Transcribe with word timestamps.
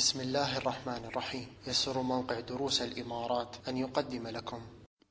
بسم 0.00 0.20
الله 0.20 0.58
الرحمن 0.58 1.04
الرحيم. 1.10 1.46
يسر 1.66 2.02
موقع 2.02 2.40
دروس 2.40 2.82
الإمارات 2.82 3.56
أن 3.68 3.76
يقدم 3.76 4.28
لكم. 4.28 4.58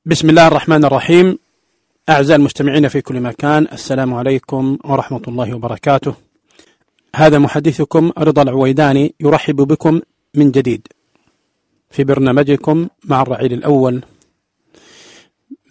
بسم 0.06 0.30
الله 0.30 0.46
الرحمن 0.46 0.84
الرحيم. 0.84 1.38
أعزائي 2.08 2.38
المستمعين 2.38 2.88
في 2.88 3.00
كل 3.00 3.20
مكان 3.20 3.66
السلام 3.72 4.14
عليكم 4.14 4.78
ورحمة 4.84 5.22
الله 5.28 5.54
وبركاته. 5.54 6.14
هذا 7.16 7.38
محدثكم 7.38 8.12
رضا 8.18 8.42
العويداني 8.42 9.14
يرحب 9.20 9.56
بكم 9.56 10.00
من 10.34 10.50
جديد 10.50 10.88
في 11.90 12.04
برنامجكم 12.04 12.88
مع 13.04 13.22
الرعيل 13.22 13.52
الأول. 13.52 14.02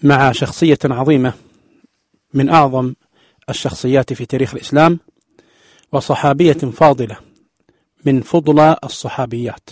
مع 0.04 0.32
شخصية 0.32 0.80
عظيمة 0.86 1.34
من 2.34 2.50
أعظم 2.50 2.94
الشخصيات 3.50 4.14
في 4.14 4.26
تاريخ 4.26 4.54
الإسلام 4.54 5.00
وصحابية 5.92 6.54
فاضلة. 6.54 7.29
من 8.06 8.22
فضلى 8.22 8.78
الصحابيات. 8.84 9.70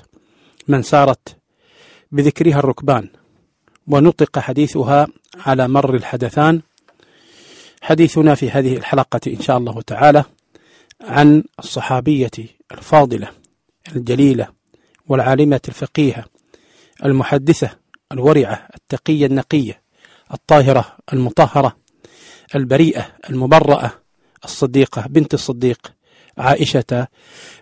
من 0.68 0.82
سارت 0.82 1.38
بذكرها 2.12 2.60
الركبان 2.60 3.10
ونطق 3.88 4.40
حديثها 4.40 5.08
على 5.36 5.68
مر 5.68 5.96
الحدثان. 5.96 6.62
حديثنا 7.82 8.36
في 8.36 8.52
هذه 8.52 8.78
الحلقة 8.78 9.20
إن 9.28 9.42
شاء 9.42 9.58
الله 9.58 9.82
تعالى 9.82 10.24
عن 11.02 11.44
الصحابية 11.60 12.32
الفاضلة 12.72 13.32
الجليلة 13.96 14.48
والعالمة 15.08 15.62
الفقيهة 15.68 16.26
المحدثة 17.06 17.70
الورعة 18.12 18.68
التقية 18.76 19.26
النقية 19.26 19.82
الطاهرة 20.34 20.98
المطهرة 21.14 21.78
البريئة 22.56 23.06
المبرأة 23.30 23.92
الصديقة 24.46 25.08
بنت 25.08 25.34
الصديق 25.34 25.94
عائشة 26.38 27.08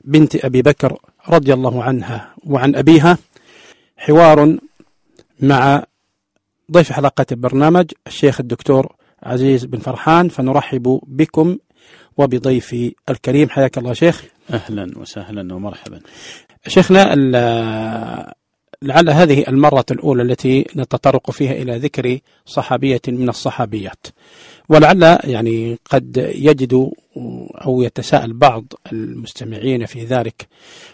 بنت 0.03 0.45
أبي 0.45 0.61
بكر 0.61 0.97
رضي 1.29 1.53
الله 1.53 1.83
عنها 1.83 2.33
وعن 2.43 2.75
أبيها 2.75 3.17
حوار 3.97 4.57
مع 5.39 5.83
ضيف 6.71 6.91
حلقة 6.91 7.25
البرنامج 7.31 7.91
الشيخ 8.07 8.39
الدكتور 8.39 8.95
عزيز 9.23 9.65
بن 9.65 9.79
فرحان 9.79 10.29
فنرحب 10.29 10.99
بكم 11.07 11.57
وبضيفي 12.17 12.95
الكريم. 13.09 13.49
حياك 13.49 13.77
الله 13.77 13.93
شيخ. 13.93 14.23
أهلا 14.53 14.97
وسهلا 14.97 15.55
ومرحبا. 15.55 15.99
شيخنا 16.67 17.13
لعل 18.81 19.09
هذه 19.09 19.43
المرة 19.47 19.85
الأولى 19.91 20.23
التي 20.23 20.65
نتطرق 20.75 21.31
فيها 21.31 21.51
إلى 21.51 21.77
ذكر 21.77 22.19
صحابية 22.45 23.01
من 23.07 23.29
الصحابيات. 23.29 24.07
ولعل 24.69 25.03
يعني 25.23 25.79
قد 25.89 26.31
يجد 26.35 26.91
أو 27.65 27.81
يتساءل 27.81 28.33
بعض 28.33 28.65
المستمعين 28.91 29.85
في 29.85 30.05
ذلك. 30.05 30.47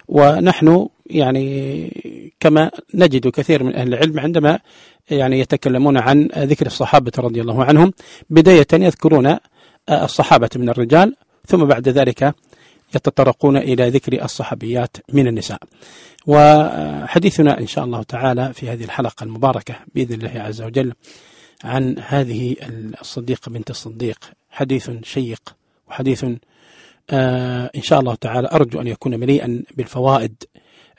ونحن 0.07 0.87
يعني 1.05 2.35
كما 2.39 2.71
نجد 2.93 3.27
كثير 3.27 3.63
من 3.63 3.75
أهل 3.75 3.87
العلم 3.93 4.19
عندما 4.19 4.59
يعني 5.09 5.39
يتكلمون 5.39 5.97
عن 5.97 6.29
ذكر 6.37 6.65
الصحابة 6.65 7.11
رضي 7.17 7.41
الله 7.41 7.63
عنهم 7.63 7.93
بداية 8.29 8.67
يذكرون 8.73 9.37
الصحابة 9.89 10.49
من 10.55 10.69
الرجال 10.69 11.15
ثم 11.47 11.65
بعد 11.65 11.89
ذلك 11.89 12.35
يتطرقون 12.95 13.57
إلى 13.57 13.89
ذكر 13.89 14.23
الصحابيات 14.23 14.97
من 15.13 15.27
النساء. 15.27 15.59
وحديثنا 16.27 17.59
إن 17.59 17.67
شاء 17.67 17.85
الله 17.85 18.03
تعالى 18.03 18.53
في 18.53 18.69
هذه 18.69 18.83
الحلقة 18.83 19.23
المباركة 19.23 19.75
بإذن 19.95 20.13
الله 20.13 20.41
عز 20.41 20.61
وجل 20.61 20.93
عن 21.63 21.95
هذه 22.07 22.55
الصديقة 23.01 23.49
بنت 23.49 23.69
الصديق. 23.69 24.31
حديث 24.49 24.91
شيق 25.03 25.55
وحديث 25.89 26.25
آه 27.09 27.71
إن 27.75 27.81
شاء 27.81 27.99
الله 27.99 28.15
تعالى 28.15 28.49
أرجو 28.51 28.81
أن 28.81 28.87
يكون 28.87 29.19
مليئا 29.19 29.63
بالفوائد 29.77 30.43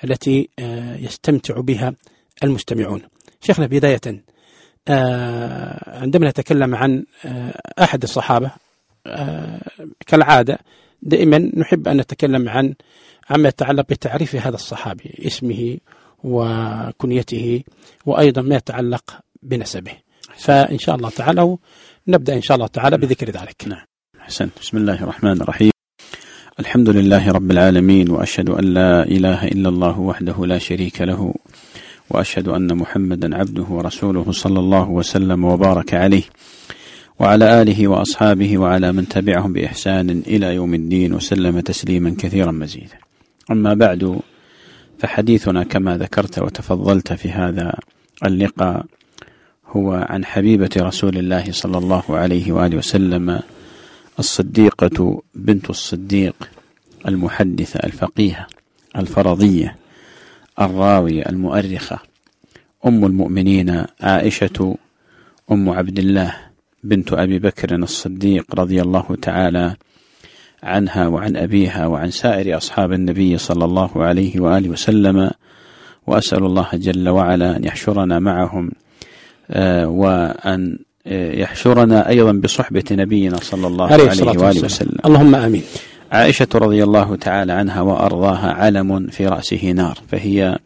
التي 0.04 0.48
آه 0.58 0.96
يستمتع 0.96 1.60
بها 1.60 1.94
المستمعون. 2.44 3.02
شيخنا 3.40 3.66
بداية 3.66 4.22
آه 4.88 6.00
عندما 6.00 6.28
نتكلم 6.28 6.74
عن 6.74 7.04
أحد 7.82 8.02
الصحابة 8.02 8.50
كالعادة 10.06 10.58
دائما 11.02 11.38
نحب 11.56 11.88
أن 11.88 11.96
نتكلم 11.96 12.48
عن 12.48 12.74
عما 13.30 13.48
يتعلق 13.48 13.88
بتعريف 13.88 14.36
هذا 14.36 14.54
الصحابي 14.54 15.14
اسمه 15.26 15.78
وكنيته 16.24 17.62
وأيضا 18.06 18.42
ما 18.42 18.56
يتعلق 18.56 19.04
بنسبه. 19.42 19.92
فإن 20.38 20.78
شاء 20.78 20.96
الله 20.96 21.10
تعالى 21.10 21.56
نبدأ 22.08 22.34
إن 22.34 22.42
شاء 22.42 22.54
الله 22.54 22.66
تعالى 22.66 22.98
بذكر 22.98 23.30
ذلك. 23.30 23.64
نعم. 23.66 23.86
حسن 24.18 24.48
بسم 24.60 24.76
الله 24.76 25.02
الرحمن 25.02 25.42
الرحيم. 25.42 25.70
الحمد 26.60 26.88
لله 26.88 27.32
رب 27.32 27.50
العالمين 27.50 28.10
وأشهد 28.10 28.50
أن 28.50 28.64
لا 28.64 29.02
إله 29.02 29.46
إلا 29.48 29.68
الله 29.68 30.00
وحده 30.00 30.46
لا 30.46 30.58
شريك 30.58 31.00
له 31.00 31.34
وأشهد 32.10 32.48
أن 32.48 32.76
محمدا 32.76 33.36
عبده 33.36 33.62
ورسوله 33.62 34.32
صلى 34.32 34.60
الله 34.60 34.90
وسلم 34.90 35.44
وبارك 35.44 35.94
عليه. 35.94 36.22
وعلى 37.18 37.62
آله 37.62 37.88
وأصحابه 37.88 38.58
وعلى 38.58 38.92
من 38.92 39.08
تبعهم 39.08 39.52
بإحسان 39.52 40.10
إلى 40.10 40.54
يوم 40.54 40.74
الدين 40.74 41.14
وسلم 41.14 41.60
تسليما 41.60 42.14
كثيرا 42.18 42.52
مزيدا. 42.52 42.98
أما 43.50 43.74
بعد 43.74 44.20
فحديثنا 44.98 45.64
كما 45.64 45.96
ذكرت 45.96 46.38
وتفضلت 46.38 47.12
في 47.12 47.30
هذا 47.30 47.74
اللقاء 48.24 48.86
هو 49.66 49.92
عن 49.92 50.24
حبيبة 50.24 50.70
رسول 50.76 51.18
الله 51.18 51.52
صلى 51.52 51.78
الله 51.78 52.02
عليه 52.08 52.52
وآله 52.52 52.76
وسلم 52.76 53.40
الصديقة 54.18 55.22
بنت 55.34 55.70
الصديق 55.70 56.50
المحدثة 57.08 57.80
الفقيهة 57.84 58.46
الفرضية 58.96 59.76
الراوية 60.60 61.22
المؤرخة 61.28 61.98
أم 62.86 63.04
المؤمنين 63.04 63.84
عائشة 64.00 64.76
أم 65.52 65.70
عبد 65.70 65.98
الله 65.98 66.51
بنت 66.82 67.12
أبي 67.12 67.38
بكر 67.38 67.74
الصديق 67.74 68.44
رضي 68.54 68.82
الله 68.82 69.16
تعالى 69.22 69.76
عنها 70.62 71.08
وعن 71.08 71.36
أبيها 71.36 71.86
وعن 71.86 72.10
سائر 72.10 72.56
أصحاب 72.56 72.92
النبي 72.92 73.38
صلى 73.38 73.64
الله 73.64 73.90
عليه 74.04 74.40
وآله 74.40 74.68
وسلم 74.68 75.30
وأسأل 76.06 76.44
الله 76.44 76.68
جل 76.74 77.08
وعلا 77.08 77.56
أن 77.56 77.64
يحشرنا 77.64 78.18
معهم 78.18 78.70
وأن 79.84 80.78
يحشرنا 81.06 82.08
أيضا 82.08 82.32
بصحبة 82.32 82.84
نبينا 82.90 83.36
صلى 83.36 83.66
الله 83.66 83.92
عليه, 83.92 84.10
عليه 84.10 84.22
وآله 84.22 84.64
وسلم. 84.64 84.98
اللهم 85.06 85.34
آمين. 85.34 85.62
عائشة 86.12 86.48
رضي 86.54 86.84
الله 86.84 87.16
تعالى 87.16 87.52
عنها 87.52 87.80
وأرضاها 87.80 88.52
علم 88.52 89.06
في 89.06 89.26
رأسه 89.26 89.70
نار 89.70 89.98
فهي 90.08 90.58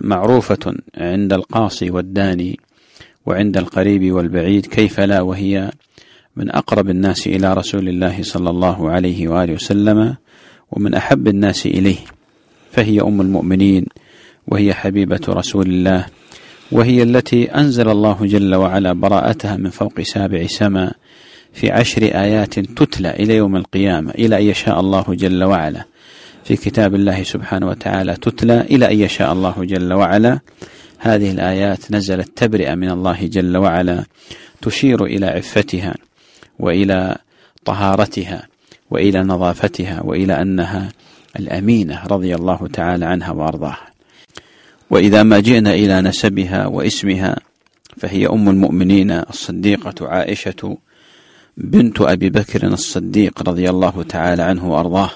معروفة 0.00 0.74
عند 0.96 1.32
القاصي 1.32 1.90
والداني 1.90 2.60
وعند 3.28 3.56
القريب 3.56 4.12
والبعيد 4.12 4.66
كيف 4.66 5.00
لا؟ 5.00 5.20
وهي 5.20 5.70
من 6.36 6.50
أقرب 6.50 6.90
الناس 6.90 7.26
إلى 7.26 7.54
رسول 7.54 7.88
الله 7.88 8.22
صلى 8.22 8.50
الله 8.50 8.90
عليه 8.90 9.28
وآله 9.28 9.52
وسلم 9.52 10.16
ومن 10.72 10.94
أحب 10.94 11.28
الناس 11.28 11.66
إليه. 11.66 11.96
فهي 12.72 13.00
أم 13.00 13.20
المؤمنين 13.20 13.86
وهي 14.46 14.74
حبيبة 14.74 15.20
رسول 15.28 15.66
الله 15.66 16.06
وهي 16.72 17.02
التي 17.02 17.44
أنزل 17.44 17.88
الله 17.88 18.18
جل 18.22 18.54
وعلا 18.54 18.92
براءتها 18.92 19.56
من 19.56 19.70
فوق 19.70 20.00
سابع 20.00 20.46
سماء 20.46 20.92
في 21.52 21.70
عشر 21.70 22.02
آيات 22.02 22.58
تتلى 22.58 23.10
إلى 23.10 23.36
يوم 23.36 23.56
القيامة 23.56 24.10
إلى 24.10 24.38
أن 24.38 24.42
يشاء 24.42 24.80
الله 24.80 25.04
جل 25.08 25.44
وعلا. 25.44 25.84
في 26.44 26.56
كتاب 26.56 26.94
الله 26.94 27.22
سبحانه 27.22 27.68
وتعالى 27.68 28.16
تتلى 28.16 28.60
إلى 28.60 28.92
أن 28.92 29.00
يشاء 29.00 29.32
الله 29.32 29.54
جل 29.58 29.92
وعلا. 29.92 30.40
هذه 30.98 31.30
الآيات 31.30 31.92
نزلت 31.92 32.30
تبرئة 32.36 32.74
من 32.74 32.90
الله 32.90 33.26
جل 33.26 33.56
وعلا 33.56 34.04
تشير 34.62 35.04
إلى 35.04 35.26
عفتها 35.26 35.94
وإلى 36.58 37.16
طهارتها 37.64 38.46
وإلى 38.90 39.22
نظافتها 39.22 40.02
وإلى 40.02 40.42
أنها 40.42 40.88
الأمينة 41.38 42.06
رضي 42.06 42.34
الله 42.34 42.68
تعالى 42.72 43.06
عنها 43.06 43.30
وأرضاها. 43.30 43.88
وإذا 44.90 45.22
ما 45.22 45.40
جئنا 45.40 45.74
إلى 45.74 46.00
نسبها 46.00 46.66
واسمها 46.66 47.36
فهي 47.96 48.26
أم 48.26 48.48
المؤمنين 48.48 49.10
الصديقة 49.10 50.08
عائشة 50.08 50.78
بنت 51.56 52.00
أبي 52.00 52.30
بكر 52.30 52.66
الصديق 52.66 53.42
رضي 53.48 53.70
الله 53.70 54.02
تعالى 54.02 54.42
عنه 54.42 54.70
وأرضاه 54.70 55.10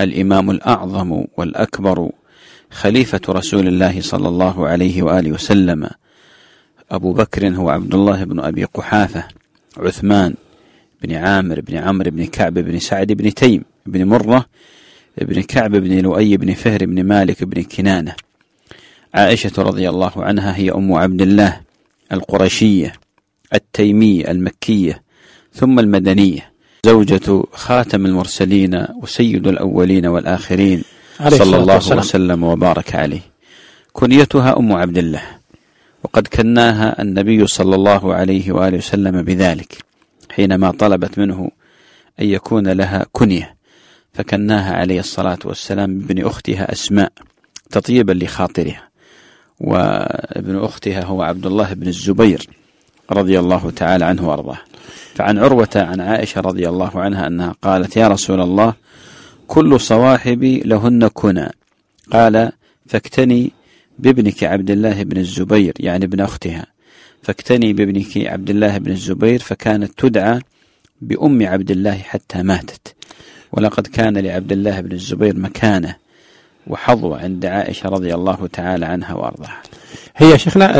الإمام 0.00 0.50
الأعظم 0.50 1.24
والأكبر 1.36 2.10
خليفة 2.70 3.20
رسول 3.28 3.68
الله 3.68 4.00
صلى 4.00 4.28
الله 4.28 4.68
عليه 4.68 5.02
وآله 5.02 5.32
وسلم 5.32 5.90
أبو 6.90 7.12
بكر 7.12 7.48
هو 7.48 7.70
عبد 7.70 7.94
الله 7.94 8.24
بن 8.24 8.40
أبي 8.40 8.64
قحافة 8.64 9.28
عثمان 9.76 10.34
بن 11.02 11.14
عامر 11.14 11.60
بن 11.60 11.76
عمرو 11.76 12.10
بن 12.10 12.26
كعب 12.26 12.54
بن 12.54 12.78
سعد 12.78 13.12
بن 13.12 13.34
تيم 13.34 13.64
بن 13.86 14.04
مرة 14.04 14.46
بن 15.18 15.42
كعب 15.42 15.70
بن 15.70 15.98
لؤي 15.98 16.36
بن 16.36 16.54
فهر 16.54 16.86
بن 16.86 17.04
مالك 17.04 17.44
بن 17.44 17.62
كنانة. 17.62 18.14
عائشة 19.14 19.52
رضي 19.58 19.88
الله 19.88 20.12
عنها 20.16 20.56
هي 20.56 20.70
أم 20.70 20.92
عبد 20.92 21.22
الله 21.22 21.60
القرشية 22.12 22.92
التيمية 23.54 24.30
المكية 24.30 25.02
ثم 25.52 25.78
المدنية. 25.78 26.52
زوجة 26.86 27.42
خاتم 27.52 28.06
المرسلين 28.06 28.86
وسيد 29.02 29.46
الأولين 29.46 30.06
والآخرين. 30.06 30.84
عليه 31.20 31.36
صلى 31.36 31.56
الله 31.56 31.74
والسلام. 31.74 31.98
وسلم 31.98 32.44
وبارك 32.44 32.94
عليه. 32.94 33.20
كنيتها 33.92 34.58
أم 34.58 34.72
عبد 34.72 34.98
الله. 34.98 35.22
وقد 36.04 36.26
كناها 36.26 37.02
النبي 37.02 37.46
صلى 37.46 37.74
الله 37.74 38.14
عليه 38.14 38.52
وآله 38.52 38.78
وسلم 38.78 39.22
بذلك 39.22 39.78
حينما 40.30 40.70
طلبت 40.70 41.18
منه 41.18 41.50
أن 42.20 42.26
يكون 42.26 42.68
لها 42.68 43.06
كنية. 43.12 43.56
فكناها 44.12 44.74
عليه 44.74 45.00
الصلاة 45.00 45.38
والسلام 45.44 45.98
بابن 45.98 46.26
أختها 46.26 46.72
أسماء 46.72 47.12
تطيبا 47.70 48.12
لخاطرها. 48.12 48.88
وابن 49.60 50.64
أختها 50.64 51.04
هو 51.04 51.22
عبد 51.22 51.46
الله 51.46 51.72
بن 51.72 51.88
الزبير 51.88 52.48
رضي 53.10 53.38
الله 53.38 53.70
تعالى 53.70 54.04
عنه 54.04 54.28
وأرضاه. 54.28 54.58
فعن 55.14 55.38
عروة 55.38 55.68
عن 55.76 56.00
عائشة 56.00 56.40
رضي 56.40 56.68
الله 56.68 57.00
عنها 57.00 57.26
أنها 57.26 57.54
قالت 57.62 57.96
يا 57.96 58.08
رسول 58.08 58.40
الله 58.40 58.74
كل 59.46 59.80
صواحبي 59.80 60.60
لهن 60.60 61.08
كنى 61.08 61.48
قال 62.12 62.52
فاكتني 62.86 63.52
بابنك 63.98 64.44
عبد 64.44 64.70
الله 64.70 65.02
بن 65.02 65.16
الزبير 65.16 65.72
يعني 65.80 66.04
ابن 66.04 66.20
أختها. 66.20 66.66
فاكتني 67.22 67.72
بابنك 67.72 68.16
عبد 68.16 68.50
الله 68.50 68.78
بن 68.78 68.90
الزبير 68.90 69.38
فكانت 69.38 69.92
تدعى 69.98 70.40
بأم 71.00 71.46
عبد 71.46 71.70
الله 71.70 71.98
حتى 71.98 72.42
ماتت. 72.42 72.94
ولقد 73.52 73.86
كان 73.86 74.18
لعبد 74.18 74.52
الله 74.52 74.80
بن 74.80 74.92
الزبير 74.92 75.36
مكانة 75.38 75.96
وحظوة 76.66 77.20
عند 77.20 77.46
عائشة 77.46 77.88
رضي 77.88 78.14
الله 78.14 78.46
تعالى 78.52 78.86
عنها 78.86 79.14
وأرضاها. 79.14 79.62
هي 80.16 80.38
شيخنا 80.38 80.78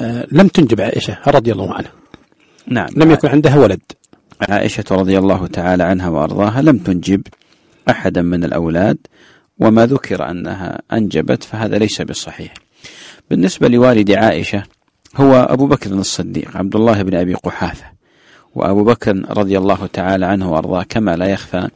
آه، 0.00 0.26
لم 0.32 0.48
تنجب 0.48 0.80
عائشة 0.80 1.18
رضي 1.26 1.52
الله 1.52 1.74
عنها. 1.74 1.92
نعم. 2.66 2.88
لم 2.96 3.10
يكن 3.10 3.28
عندها 3.28 3.56
ولد. 3.56 3.80
عائشة 4.40 4.84
رضي 4.90 5.18
الله 5.18 5.46
تعالى 5.46 5.82
عنها 5.82 6.08
وأرضاها 6.08 6.62
لم 6.62 6.78
تنجب 6.78 7.22
أحدا 7.90 8.22
من 8.22 8.44
الأولاد 8.44 8.98
وما 9.58 9.86
ذكر 9.86 10.30
أنها 10.30 10.82
أنجبت 10.92 11.42
فهذا 11.42 11.78
ليس 11.78 12.02
بالصحيح 12.02 12.54
بالنسبة 13.30 13.68
لوالد 13.68 14.10
عائشة 14.10 14.62
هو 15.16 15.34
أبو 15.34 15.66
بكر 15.66 15.90
الصديق 15.90 16.56
عبد 16.56 16.76
الله 16.76 17.02
بن 17.02 17.14
أبي 17.14 17.34
قحافة 17.34 17.84
وأبو 18.54 18.84
بكر 18.84 19.24
رضي 19.30 19.58
الله 19.58 19.86
تعالى 19.92 20.26
عنه 20.26 20.52
وأرضاه 20.52 20.82
كما 20.82 21.16
لا 21.16 21.26
يخفى. 21.26 21.68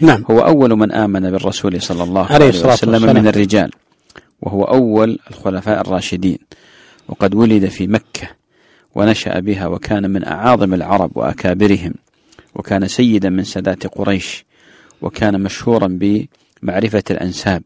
نعم. 0.00 0.24
هو 0.30 0.40
أول 0.40 0.70
من 0.70 0.92
آمن 0.92 1.30
بالرسول 1.30 1.82
صلى 1.82 2.02
الله 2.02 2.24
عليه 2.24 2.34
عليه 2.34 2.48
وسلم 2.48 2.92
والسلام. 2.92 3.16
من 3.16 3.28
الرجال 3.28 3.70
وهو 4.42 4.64
أول 4.64 5.18
الخلفاء 5.30 5.80
الراشدين 5.80 6.38
وقد 7.08 7.34
ولد 7.34 7.66
في 7.66 7.86
مكة 7.86 8.28
ونشأ 8.94 9.40
بها 9.40 9.66
وكان 9.66 10.10
من 10.10 10.24
أعاظم 10.24 10.74
العرب 10.74 11.10
وأكابرهم. 11.14 11.94
وكان 12.54 12.88
سيدا 12.88 13.30
من 13.30 13.44
سادات 13.44 13.86
قريش 13.86 14.44
وكان 15.02 15.40
مشهورا 15.40 15.86
بمعرفة 15.86 17.04
الأنساب 17.10 17.62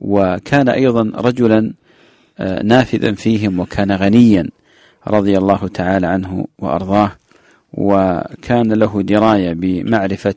وكان 0.00 0.68
أيضا 0.68 1.12
رجلا 1.14 1.72
آه، 2.38 2.62
نافذا 2.62 3.12
فيهم 3.12 3.60
وكان 3.60 3.92
غنيا 3.92 4.48
رضي 5.08 5.38
الله 5.38 5.68
تعالى 5.68 6.06
عنه 6.06 6.46
وأرضاه 6.58 7.12
وكان 7.72 8.72
له 8.72 9.02
دراية 9.02 9.52
بمعرفة 9.52 10.34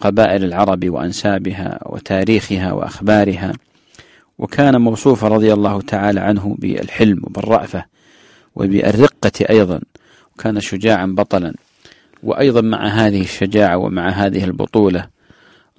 قبائل 0.00 0.44
العرب 0.44 0.90
وأنسابها 0.90 1.78
وتاريخها 1.86 2.72
وأخبارها 2.72 3.52
وكان 4.38 4.80
موصوفا 4.80 5.28
رضي 5.28 5.52
الله 5.52 5.80
تعالى 5.80 6.20
عنه 6.20 6.56
بالحلم 6.58 7.20
وبالرأفة 7.24 7.84
وبالرقة 8.54 9.32
أيضا 9.50 9.80
وكان 10.34 10.60
شجاعا 10.60 11.06
بطلا. 11.06 11.54
وأيضا 12.22 12.60
مع 12.60 12.86
هذه 12.86 13.20
الشجاعة 13.20 13.76
ومع 13.76 14.08
هذه 14.08 14.44
البطولة 14.44 15.06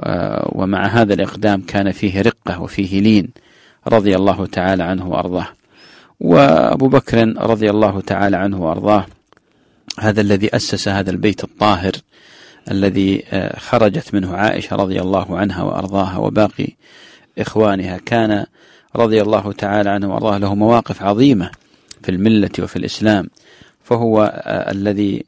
آه، 0.01 0.51
ومع 0.55 0.85
هذا 0.85 1.13
الإقدام 1.13 1.61
كان 1.61 1.91
فيه 1.91 2.21
رقة 2.21 2.61
وفيه 2.61 3.01
لين 3.01 3.29
رضي 3.87 4.15
الله 4.15 4.45
تعالى 4.45 4.83
عنه 4.83 5.09
وأرضاه. 5.09 5.47
وأبو 6.19 6.87
بكر 6.87 7.33
رضي 7.37 7.69
الله 7.69 8.01
تعالى 8.01 8.37
عنه 8.37 8.61
وأرضاه 8.61 9.05
هذا 9.99 10.21
الذي 10.21 10.55
أسس 10.55 10.87
هذا 10.87 11.11
البيت 11.11 11.43
الطاهر 11.43 11.91
الذي 12.71 13.23
آه، 13.31 13.59
خرجت 13.59 14.13
منه 14.13 14.35
عائشة 14.35 14.75
رضي 14.75 15.01
الله 15.01 15.37
عنها 15.37 15.63
وأرضاها 15.63 16.17
وباقي 16.17 16.67
إخوانها. 17.39 17.97
كان 17.97 18.45
رضي 18.95 19.21
الله 19.21 19.51
تعالى 19.51 19.89
عنه 19.89 20.13
وأرضاه 20.13 20.37
له 20.37 20.55
مواقف 20.55 21.03
عظيمة 21.03 21.51
في 22.03 22.11
الملة 22.11 22.51
وفي 22.59 22.75
الإسلام 22.75 23.29
فهو 23.83 24.23
آه، 24.23 24.71
الذي 24.71 25.25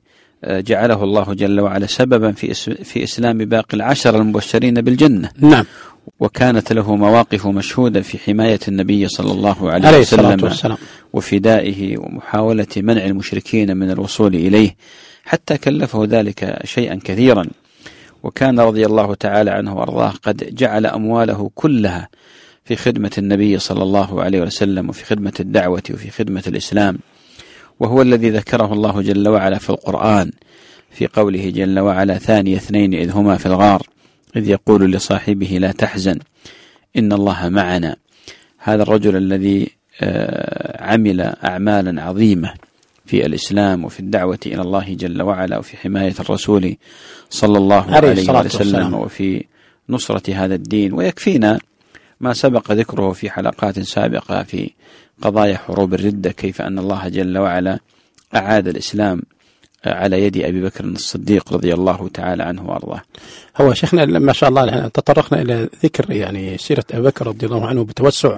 جعله 0.47 1.03
الله 1.03 1.33
جل 1.33 1.59
وعلا 1.59 1.85
سببا 1.85 2.31
في 2.31 2.53
في 2.83 3.03
إسلام 3.03 3.37
باقي 3.37 3.73
العشر 3.73 4.21
المبشرين 4.21 4.73
بالجنة. 4.73 5.31
نعم. 5.39 5.65
وكانت 6.19 6.73
له 6.73 6.95
مواقف 6.95 7.47
مشهودة 7.47 8.01
في 8.01 8.17
حماية 8.17 8.59
النبي 8.67 9.07
صلى 9.07 9.31
الله 9.31 9.71
عليه, 9.71 9.87
عليه 9.87 9.99
وسلم 9.99 10.43
والسلام. 10.43 10.77
وفدائه 11.13 11.97
ومحاولة 11.97 12.67
منع 12.77 13.05
المشركين 13.05 13.77
من 13.77 13.91
الوصول 13.91 14.35
إليه 14.35 14.75
حتى 15.23 15.57
كلفه 15.57 16.05
ذلك 16.05 16.59
شيئا 16.63 16.99
كثيرا. 17.03 17.45
وكان 18.23 18.59
رضي 18.59 18.85
الله 18.85 19.13
تعالى 19.13 19.51
عنه 19.51 19.75
وأرضاه 19.75 20.13
قد 20.23 20.55
جعل 20.55 20.85
أمواله 20.85 21.51
كلها 21.55 22.09
في 22.65 22.75
خدمة 22.75 23.11
النبي 23.17 23.59
صلى 23.59 23.83
الله 23.83 24.21
عليه 24.21 24.41
وسلم 24.41 24.89
وفي 24.89 25.05
خدمة 25.05 25.33
الدعوة 25.39 25.83
وفي 25.93 26.11
خدمة 26.11 26.43
الإسلام. 26.47 26.97
وهو 27.79 28.01
الذي 28.01 28.29
ذكره 28.29 28.73
الله 28.73 29.01
جل 29.01 29.29
وعلا 29.29 29.57
في 29.57 29.69
القرآن 29.69 30.31
في 30.91 31.07
قوله 31.07 31.49
جل 31.49 31.79
وعلا 31.79 32.17
ثاني 32.17 32.55
اثنين 32.55 32.93
إذ 32.93 33.11
هما 33.11 33.37
في 33.37 33.45
الغار 33.45 33.81
إذ 34.35 34.49
يقول 34.49 34.91
لصاحبه 34.91 35.47
لا 35.47 35.71
تحزن 35.71 36.19
إن 36.97 37.13
الله 37.13 37.49
معنا 37.49 37.95
هذا 38.57 38.83
الرجل 38.83 39.15
الذي 39.15 39.69
آه، 40.01 40.83
عمل 40.83 41.21
أعمالا 41.21 42.03
عظيمة 42.03 42.53
في 43.05 43.25
الإسلام 43.25 43.85
وفي 43.85 43.99
الدعوة 43.99 44.39
إلى 44.45 44.61
الله 44.61 44.93
جل 44.93 45.21
وعلا 45.21 45.57
وفي 45.57 45.77
حماية 45.77 46.13
الرسول 46.19 46.75
صلى 47.29 47.57
الله 47.57 47.95
عليه 47.95 48.29
وسلم. 48.31 48.93
وفي 48.93 49.45
نصرة 49.89 50.33
هذا 50.33 50.55
الدين 50.55 50.93
ويكفينا 50.93 51.59
ما 52.19 52.33
سبق 52.33 52.71
ذكره 52.71 53.11
في 53.11 53.29
حلقات 53.29 53.79
سابقة 53.79 54.43
في 54.43 54.71
قضايا 55.21 55.57
حروب 55.57 55.93
الردة 55.93 56.31
كيف 56.31 56.61
أن 56.61 56.79
الله 56.79 57.07
جل 57.09 57.37
وعلا 57.37 57.79
أعاد 58.35 58.67
الإسلام 58.67 59.21
على 59.85 60.23
يد 60.25 60.37
أبي 60.37 60.61
بكر 60.61 60.85
الصديق 60.85 61.53
رضي 61.53 61.73
الله 61.73 62.09
تعالى 62.13 62.43
عنه 62.43 62.69
وأرضاه. 62.69 63.01
هو 63.57 63.73
شيخنا 63.73 64.05
ما 64.05 64.33
شاء 64.33 64.49
الله 64.49 64.87
تطرقنا 64.87 65.41
إلى 65.41 65.69
ذكر 65.83 66.11
يعني 66.11 66.57
سيرة 66.57 66.85
أبي 66.91 67.01
بكر 67.01 67.27
رضي 67.27 67.45
الله 67.45 67.67
عنه 67.67 67.83
بتوسع 67.83 68.37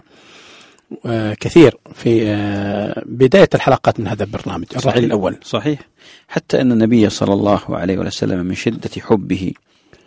آه، 1.06 1.34
كثير 1.34 1.78
في 1.94 2.28
آه، 2.28 3.04
بداية 3.06 3.50
الحلقات 3.56 4.00
من 4.00 4.08
هذا 4.08 4.24
البرنامج 4.24 4.66
الرحيل 4.76 5.04
الأول. 5.04 5.36
صحيح. 5.44 5.80
حتى 6.28 6.62
أن 6.62 6.72
النبي 6.72 7.10
صلى 7.10 7.34
الله 7.34 7.62
عليه 7.70 7.98
وسلم 7.98 8.46
من 8.46 8.56
شدة 8.56 8.90
حبه 9.00 9.54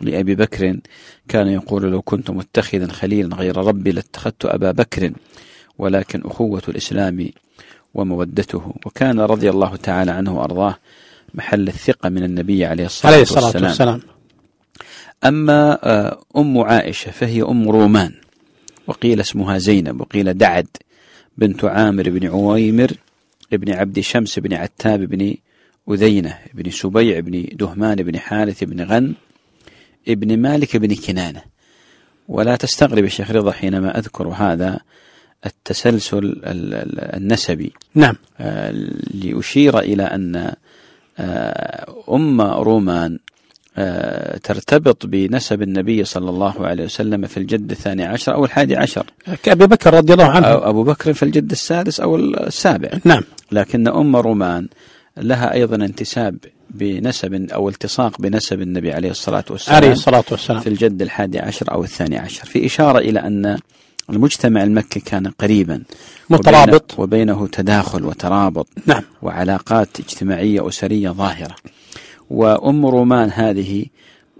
لأبي 0.01 0.35
بكر 0.35 0.77
كان 1.27 1.47
يقول 1.47 1.83
لو 1.83 2.01
كنت 2.01 2.31
متخذا 2.31 2.91
خليلا 2.91 3.35
غير 3.35 3.57
ربي 3.57 3.91
لاتخذت 3.91 4.45
أبا 4.45 4.71
بكر 4.71 5.11
ولكن 5.81 6.21
أخوة 6.25 6.61
الإسلام 6.67 7.29
ومودته. 7.93 8.73
وكان 8.85 9.19
رضي 9.19 9.49
الله 9.49 9.75
تعالى 9.75 10.11
عنه 10.11 10.39
وأرضاه 10.39 10.77
محل 11.33 11.67
الثقة 11.67 12.09
من 12.09 12.23
النبي 12.23 12.65
عليه 12.65 12.85
الصلاة, 12.85 13.13
عليه 13.13 13.21
الصلاة 13.21 13.45
والسلام. 13.45 13.65
والسلام. 13.65 14.01
أما 15.23 15.79
آه، 15.83 16.21
أم 16.37 16.57
عائشة 16.57 17.11
فهي 17.11 17.41
أم 17.41 17.69
رومان 17.69 18.11
وقيل 18.87 19.19
اسمها 19.19 19.57
زينب 19.57 20.01
وقيل 20.01 20.33
دعد 20.37 20.67
بنت 21.37 21.65
عامر 21.65 22.09
بن 22.09 22.27
عويمر 22.27 22.91
ابن 23.53 23.73
عبد 23.73 23.99
شمس 23.99 24.39
بن 24.39 24.53
عتاب 24.53 24.99
بن 24.99 25.35
أذينة 25.89 26.37
بن 26.53 26.71
سبيع 26.71 27.19
بن 27.19 27.45
دهمان 27.53 27.95
بن 27.95 28.19
حارث 28.19 28.63
بن 28.63 28.83
غن 28.83 29.13
ابن 30.07 30.37
مالك 30.37 30.77
بن 30.77 30.95
كنانة. 30.95 31.41
ولا 32.27 32.55
تستغرب 32.55 33.03
الشيخ 33.03 33.31
رضا 33.31 33.51
حينما 33.51 33.97
أذكر 33.97 34.27
هذا 34.27 34.79
التسلسل 35.45 36.17
ال- 36.17 36.43
ال- 36.43 36.99
النسبي. 37.15 37.73
نعم. 37.95 38.15
آه، 38.39 38.71
ليشير 39.13 39.79
إلى 39.79 40.03
أن 40.03 40.53
آه، 41.19 41.93
أم 42.09 42.41
رومان 42.41 43.19
آه، 43.77 44.37
ترتبط 44.37 45.05
بنسب 45.05 45.61
النبي 45.61 46.03
صلى 46.03 46.29
الله 46.29 46.65
عليه 46.67 46.83
وسلم 46.83 47.27
في 47.27 47.37
الجد 47.37 47.71
الثاني 47.71 48.03
عشر 48.05 48.33
أو 48.33 48.45
الحادي 48.45 48.75
عشر. 48.75 49.05
كأبي 49.43 49.67
بكر 49.67 49.93
رضي 49.93 50.13
الله 50.13 50.29
عنه. 50.29 50.47
أو 50.47 50.69
أبو 50.69 50.83
بكر 50.83 51.13
في 51.13 51.23
الجد 51.23 51.51
السادس 51.51 51.99
أو 51.99 52.15
السابع. 52.15 52.89
نعم. 53.05 53.23
لكن 53.51 53.87
أم 53.87 54.15
رومان 54.15 54.67
لها 55.17 55.53
أيضا 55.53 55.75
انتساب 55.75 56.37
بنسب 56.69 57.51
أو 57.51 57.69
التصاق 57.69 58.21
بنسب 58.21 58.61
النبي 58.61 58.91
عليه 58.93 59.11
الصلاة 59.11 59.45
والسلام 59.49 59.75
عليه 59.75 59.91
الصلاة 59.91 60.23
والسلام. 60.31 60.59
في 60.59 60.67
الجد 60.67 61.01
الحادي 61.01 61.39
عشر 61.39 61.71
أو 61.71 61.83
الثاني 61.83 62.17
عشر. 62.17 62.45
في 62.45 62.65
إشارة 62.65 62.99
إلى 62.99 63.19
أن 63.19 63.57
المجتمع 64.11 64.63
المكي 64.63 64.99
كان 64.99 65.27
قريبا. 65.27 65.83
مترابط. 66.29 66.99
وبين- 66.99 67.29
وبينه 67.29 67.47
تداخل 67.47 68.05
وترابط. 68.05 68.67
نعم. 68.85 69.03
وعلاقات 69.21 69.99
اجتماعية 69.99 70.67
أسرية 70.67 71.09
ظاهرة. 71.09 71.55
وأم 72.29 72.85
رومان 72.85 73.29
هذه 73.33 73.85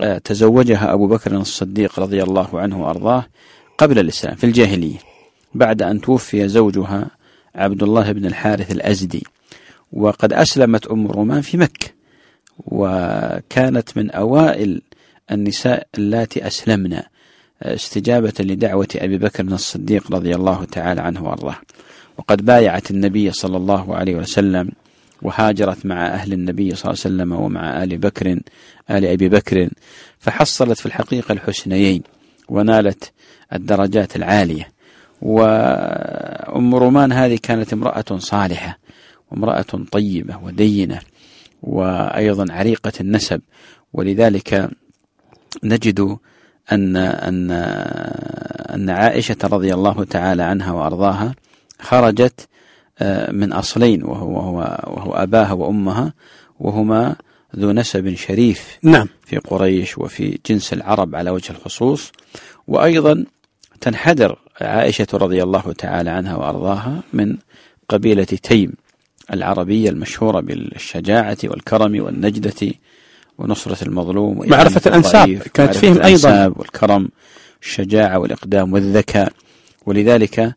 آه، 0.02 0.18
تزوجها 0.18 0.94
أبو 0.94 1.08
بكر 1.08 1.36
الصديق 1.36 2.00
رضي 2.00 2.24
الله 2.24 2.60
عنه 2.60 2.84
وأرضاه 2.84 3.26
قبل 3.78 4.00
الإسلام 4.00 4.36
في 4.36 4.44
الجاهلية. 4.44 4.98
بعد 5.54 5.82
أن 5.82 6.02
توفي 6.02 6.48
زوجها 6.48 7.08
عبد 7.56 7.84
الله 7.84 8.12
بن 8.12 8.26
الحارث 8.26 8.72
الأزدي. 8.72 9.24
وقد 9.94 10.34
أسلمت 10.34 10.88
أم 10.88 11.08
رومان 11.08 11.42
في 11.42 11.58
مكة. 11.58 11.88
وكانت 12.66 13.98
من 13.98 14.12
أوائل 14.12 14.82
النساء 15.32 15.88
اللاتي 15.98 16.48
أسلمن 16.48 17.00
استجابة 17.62 18.34
لدعوة 18.40 18.88
أبي 18.96 19.18
بكر 19.18 19.44
الصديق 19.44 20.12
رضي 20.12 20.36
الله 20.36 20.64
تعالى 20.64 21.02
عنه 21.02 21.24
وأرضاه. 21.24 21.56
وقد 22.18 22.46
بايعت 22.46 22.92
النبي 22.92 23.32
صلى 23.32 23.58
الله 23.58 23.96
عليه 23.96 24.16
وسلم 24.16 24.72
وهاجرت 25.22 25.86
مع 25.86 26.08
أهل 26.08 26.34
النبي 26.34 26.76
صلى 26.76 26.92
الله 26.92 27.02
عليه 27.06 27.16
وسلم 27.16 27.32
ومع 27.32 27.84
آل 27.84 27.98
بكر 27.98 28.40
آل 28.92 29.06
أبي 29.06 29.30
بكر 29.30 29.70
فحصلت 30.20 30.80
في 30.80 30.86
الحقيقة 30.86 31.32
الحسنيين 31.32 32.04
ونالت 32.50 33.12
الدرجات 33.54 34.16
العالية. 34.16 34.72
وأم 35.22 36.76
رومان 36.76 37.12
هذه 37.12 37.40
كانت 37.44 37.74
امرأة 37.74 38.18
صالحة 38.18 38.80
وامرأة 39.32 39.66
طيبة 39.92 40.38
ودينة 40.38 41.00
وأيضا 41.64 42.54
عريقة 42.54 42.94
النسب. 43.02 43.42
ولذلك 43.94 44.70
نجد 45.64 46.18
أن 46.72 46.96
أن 46.98 47.52
أن 48.76 48.90
عائشة 48.90 49.38
رضي 49.44 49.74
الله 49.74 50.04
تعالى 50.04 50.44
عنها 50.44 50.72
وأرضاها 50.72 51.36
خرجت 51.82 52.48
آه، 53.00 53.32
من 53.32 53.54
أصلين 53.54 54.04
وهو 54.04 54.30
وهو 54.30 54.58
وهو 54.88 55.14
أباها 55.14 55.52
وأمها 55.52 56.14
وهما 56.60 57.16
ذو 57.56 57.72
نسب 57.72 58.16
شريف 58.16 58.78
نعم. 58.84 59.08
في 59.26 59.38
قريش 59.38 59.98
وفي 59.98 60.40
جنس 60.46 60.74
العرب 60.74 61.16
على 61.16 61.30
وجه 61.30 61.52
الخصوص. 61.52 62.12
وأيضا 62.68 63.26
تنحدر 63.82 64.40
عائشة 64.62 65.08
رضي 65.14 65.44
الله 65.44 65.74
تعالى 65.78 66.10
عنها 66.10 66.36
وأرضاها 66.36 67.04
من 67.14 67.38
قبيلة 67.90 68.24
تيم 68.24 68.74
العربية 69.34 69.90
المشهورة 69.90 70.40
بالشجاعة 70.40 71.38
والكرم 71.44 72.04
والنجدة 72.04 72.74
ونصرة 73.38 73.88
المظلوم 73.88 74.50
معرفة 74.50 74.82
الأنساب 74.86 75.38
كانت 75.54 75.76
فيهم 75.76 76.02
أيضا. 76.02 76.48
والكرم 76.48 77.10
الشجاعة 77.62 78.20
والإقدام 78.20 78.74
والذكاء. 78.74 79.34
ولذلك 79.86 80.40
آه، 80.40 80.54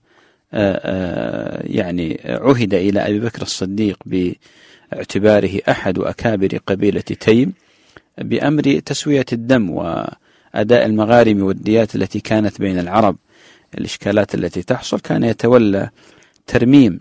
آه، 0.55 1.63
يعني 1.67 2.21
عهد 2.25 2.75
إلى 2.75 3.01
أبي 3.01 3.21
بكر 3.21 3.43
الصديق 3.43 3.99
باعتباره 4.07 5.61
أحد 5.69 5.99
أكابر 5.99 6.59
قبيلة 6.67 7.01
تيم 7.01 7.53
بأمر 8.19 8.63
تسوية 8.63 9.25
الدم 9.33 9.71
وأداء 9.71 10.87
المغارم 10.87 11.43
والديات 11.43 11.95
التي 11.95 12.21
كانت 12.21 12.61
بين 12.61 12.79
العرب. 12.79 13.17
الإشكالات 13.79 14.35
التي 14.35 14.63
تحصل 14.63 15.01
كان 15.01 15.25
يتولى 15.25 15.91
ترميم 16.47 16.99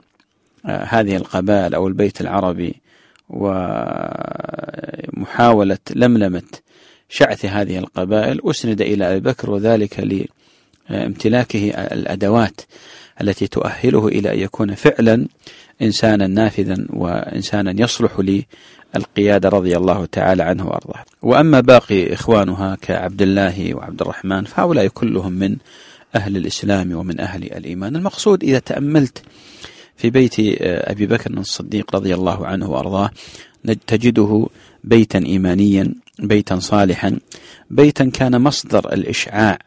آه، 0.65 0.83
هذه 0.83 1.15
القبائل 1.15 1.75
أو 1.75 1.87
البيت 1.87 2.21
العربي 2.21 2.75
ومحاولة 5.17 5.77
لملمة 5.95 6.43
شعث 7.09 7.45
هذه 7.45 7.77
القبائل 7.77 8.41
أسند 8.45 8.81
إلى 8.81 9.11
أبي 9.11 9.19
بكر 9.19 9.51
وذلك 9.51 10.25
لامتلاكه 10.89 11.69
الأدوات 11.69 12.61
التي 13.21 13.47
تؤهله 13.47 14.07
إلى 14.07 14.33
أن 14.33 14.39
يكون 14.39 14.75
فعلا 14.75 15.27
إنسانا 15.81 16.27
نافذا 16.27 16.85
وإنسانا 16.89 17.81
يصلح 17.81 18.19
للقيادة 18.95 19.49
رضي 19.49 19.77
الله 19.77 20.05
تعالى 20.05 20.43
عنه 20.43 20.67
وأرضاه. 20.67 21.05
وأما 21.21 21.59
باقي 21.59 22.13
إخوانها 22.13 22.77
كعبد 22.81 23.21
الله 23.21 23.73
وعبد 23.73 24.01
الرحمن 24.01 24.43
فهؤلاء 24.43 24.87
كلهم 24.87 25.33
من 25.33 25.55
أهل 26.15 26.37
الإسلام 26.37 26.95
ومن 26.95 27.19
أهل 27.19 27.43
الإيمان. 27.43 27.95
المقصود 27.95 28.43
إذا 28.43 28.59
تأملت 28.59 29.23
في 29.97 30.09
بيت 30.09 30.39
آه، 30.39 30.91
أبي 30.91 31.05
بكر 31.05 31.31
الصديق 31.31 31.95
رضي 31.95 32.13
الله 32.13 32.47
عنه 32.47 32.71
وأرضاه 32.71 33.09
تجده 33.87 34.47
بيتا 34.83 35.19
إيمانيا 35.19 35.93
بيتا 36.19 36.59
صالحا 36.59 37.19
بيتا 37.69 38.05
كان 38.05 38.41
مصدر 38.41 38.93
الإشعاع 38.93 39.59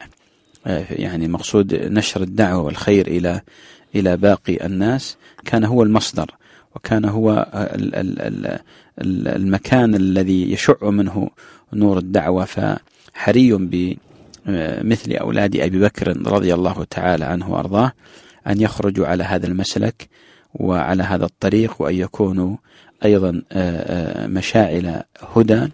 آه، 0.67 0.85
يعني 0.89 1.27
مقصود 1.27 1.73
نشر 1.73 2.21
الدعوة 2.21 2.61
والخير 2.61 3.07
إلى 3.07 3.41
إلى 3.95 4.17
باقي 4.17 4.65
الناس 4.65 5.17
كان 5.45 5.63
هو 5.63 5.83
المصدر 5.83 6.31
وكان 6.75 7.05
هو 7.05 7.47
المكان 9.01 9.95
الذي 9.95 10.51
يشع 10.51 10.89
منه 10.89 11.29
نور 11.73 11.97
الدعوة. 11.97 12.45
فحري 12.45 13.53
بمثل 13.53 15.11
أولاد 15.11 15.55
أبي 15.55 15.79
بكر 15.79 16.27
رضي 16.27 16.53
الله 16.53 16.83
تعالى 16.83 17.25
عنه 17.25 17.51
وأرضاه 17.51 17.91
أن 18.47 18.61
يخرجوا 18.61 19.07
على 19.07 19.23
هذا 19.23 19.47
المسلك 19.47 20.09
وعلى 20.57 21.03
هذا 21.03 21.25
الطريق 21.25 21.81
وأن 21.81 21.95
يكونوا 21.95 22.55
أيضا 23.05 23.41
آه، 23.51 24.23
آه، 24.23 24.27
مشاعل 24.27 25.01
هدى 25.35 25.67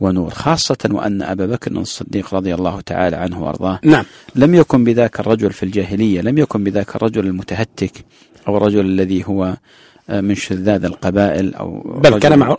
ونور 0.00 0.30
خاصة 0.30 0.88
وأن 0.90 1.22
أبا 1.22 1.46
بكر 1.46 1.70
الصديق 1.70 2.34
رضي 2.34 2.54
الله 2.54 2.80
تعالى 2.80 3.16
عنه 3.16 3.44
وأرضاه 3.44 3.80
نعم. 3.84 4.04
لم 4.34 4.54
يكن 4.54 4.84
بذاك 4.84 5.20
الرجل 5.20 5.52
في 5.52 5.62
الجاهلية 5.62 6.20
لم 6.20 6.38
يكن 6.38 6.64
بذاك 6.64 6.96
الرجل 6.96 7.26
المتهتك 7.26 7.92
أو 8.48 8.56
الرجل 8.56 8.80
الذي 8.80 9.24
هو 9.26 9.56
آه، 10.10 10.20
من 10.20 10.34
شذاذ 10.34 10.84
القبائل 10.84 11.54
أو 11.54 12.00
بل 12.04 12.18
كان 12.18 12.38
مع... 12.38 12.56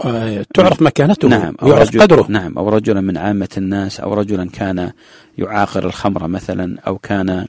تعرف 0.53 0.81
مكانته 0.81 1.27
نعم. 1.27 1.55
أو 1.61 1.67
يعرف 1.67 1.97
قدره. 1.97 2.25
نعم. 2.29 2.57
أو 2.57 2.69
رجلا 2.69 3.01
من 3.01 3.17
عامة 3.17 3.49
الناس 3.57 3.99
أو 3.99 4.13
رجلا 4.13 4.49
كان 4.49 4.91
يعاقر 5.37 5.85
الخمر 5.85 6.27
مثلا 6.27 6.77
أو 6.87 6.97
كان 6.97 7.45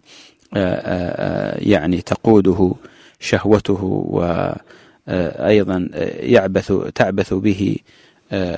يعني 1.58 2.00
تقوده 2.00 2.74
شهوته 3.26 3.84
وأيضا 5.08 5.88
يعبث 6.20 6.72
تعبث 6.94 7.34
به 7.34 7.76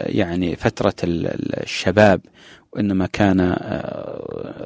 يعني 0.06 0.56
فترة 0.56 0.94
الشباب 1.04 2.20
وإنما 2.72 3.06
كان 3.06 3.56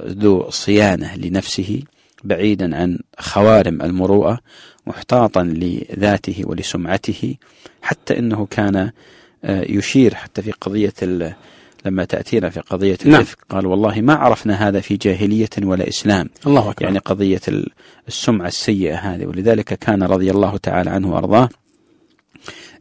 ذو 0.07 0.51
صيانة 0.51 1.17
لنفسه 1.17 1.83
بعيدا 2.25 2.77
عن 2.77 2.99
خوارم 3.19 3.83
المروءة 3.83 4.39
محتاطا 4.87 5.43
لذاته 5.43 6.43
ولسمعته 6.47 7.35
حتى 7.83 8.19
إنه 8.19 8.47
كان 8.47 8.91
يشير 9.45 10.15
حتى 10.15 10.43
في 10.43 10.51
قضية 10.51 10.93
لما 11.87 12.05
تأتينا 12.05 12.51
في 12.51 12.61
قضية 12.61 12.99
نعم. 13.05 13.15
الإفك 13.15 13.39
قال 13.49 13.67
والله 13.67 14.01
ما 14.01 14.15
عرفنا 14.15 14.69
هذا 14.69 14.81
في 14.81 14.97
جاهلية 14.97 15.49
ولا 15.63 15.89
إسلام 15.89 16.29
الله 16.47 16.71
أكبر. 16.71 16.83
يعني 16.83 16.99
قضية 16.99 17.41
السمعة 18.09 18.47
السيئة 18.47 18.97
هذه 18.97 19.27
ولذلك 19.27 19.75
كان 19.75 20.03
رضي 20.03 20.31
الله 20.31 20.57
تعالى 20.57 20.91
عنه 20.91 21.15
وأرضاه 21.15 21.49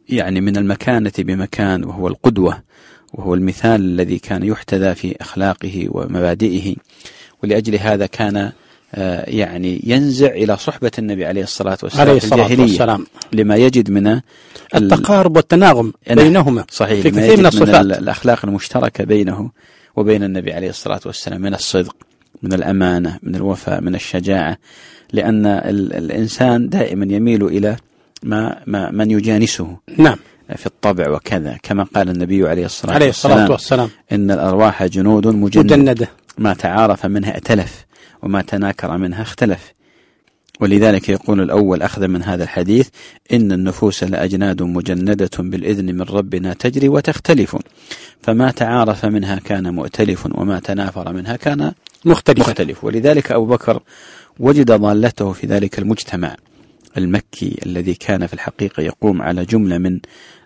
يعني 0.10 0.41
من 0.41 0.58
المكانة 0.58 1.12
بمكان 1.17 1.84
وهو 1.84 2.08
القدوة 2.08 2.63
وهو 3.13 3.34
المثال 3.34 3.81
الذي 3.81 4.20
كان 4.20 4.43
يحتذى 4.43 4.96
في 4.96 5.15
أخلاقه 5.22 5.88
ومبادئه 5.89 6.75
ولأجل 7.43 7.75
هذا 7.75 8.05
كان 8.05 8.51
يعني 9.27 9.81
ينزع 9.83 10.27
إلى 10.27 10.57
صحبة 10.57 10.91
النبي 11.00 11.25
عليه 11.25 11.43
الصلاة 11.43 11.77
والسلام 11.83 12.07
عليه 12.07 12.17
الصلاة 12.17 12.62
والسلام. 12.62 13.05
لما 13.33 13.55
يجد 13.55 13.91
من 13.91 14.21
التقارب 14.75 15.36
والتناغم 15.36 15.93
بينهما 16.10 16.65
صحيح 16.71 17.01
في 17.01 17.12
كثير 17.12 17.38
من 17.38 17.45
الصفات. 17.45 17.86
من 17.86 17.91
الأخلاق 17.91 18.45
المشتركة 18.45 19.03
بينه 19.03 19.51
وبين 19.95 20.24
النبي 20.24 20.53
عليه 20.53 20.69
الصلاة 20.69 21.01
والسلام 21.05 21.41
من 21.41 21.53
الصدق 21.53 21.95
من 22.43 22.53
الأمانة 22.53 23.19
من 23.24 23.36
الوفاء 23.36 23.81
من 23.81 23.95
الشجاعة 23.95 24.57
لأن 25.13 25.45
الإنسان 25.45 26.69
دائما 26.69 27.15
يميل 27.15 27.45
إلى 27.45 27.77
ما, 28.24 28.62
ما 28.67 28.91
من 28.91 29.12
يجانسه 29.12 29.77
نعم. 29.98 30.17
في 30.55 30.65
الطبع 30.65 31.10
وكذا 31.10 31.57
كما 31.63 31.83
قال 31.83 32.10
النبي 32.10 32.48
عليه 32.48 32.65
الصلاة, 32.65 32.93
عليه 32.93 33.10
الصلاة 33.10 33.51
والسلام, 33.51 33.51
والسلام. 33.51 33.89
إن 34.12 34.31
الأرواح 34.31 34.86
جنود 34.86 35.27
مجندة, 35.27 35.77
مجندة. 35.77 36.10
ما 36.38 36.53
تعارف 36.53 37.05
منها 37.05 37.33
ائتلف. 37.36 37.86
وما 38.23 38.41
تناكر 38.41 38.97
منها 38.97 39.21
اختلف. 39.21 39.73
ولذلك 40.59 41.09
يقول 41.09 41.41
الأول 41.41 41.81
أخذ 41.81 42.07
من 42.07 42.23
هذا 42.23 42.43
الحديث 42.43 42.89
إن 43.33 43.51
النفوس 43.51 44.03
لأجناد 44.03 44.61
مجندة 44.63 45.29
بالإذن 45.39 45.95
من 45.95 46.01
ربنا 46.01 46.53
تجري 46.53 46.89
وتختلف. 46.89 47.57
فما 48.21 48.51
تعارف 48.51 49.05
منها 49.05 49.39
كان 49.39 49.73
مؤتلف 49.73 50.25
وما 50.25 50.59
تنافر 50.59 51.13
منها 51.13 51.35
كان 51.35 51.71
مختلف, 52.05 52.49
مختلف. 52.49 52.83
ولذلك 52.83 53.31
أبو 53.31 53.45
بكر 53.45 53.81
وجد 54.39 54.71
ضالته 54.71 55.31
في 55.31 55.47
ذلك 55.47 55.79
المجتمع 55.79 56.35
المكي 56.97 57.59
الذي 57.65 57.93
كان 57.93 58.27
في 58.27 58.33
الحقيقة 58.33 58.83
يقوم 58.83 59.21
على 59.21 59.45
جملة 59.45 59.77
من 59.77 59.99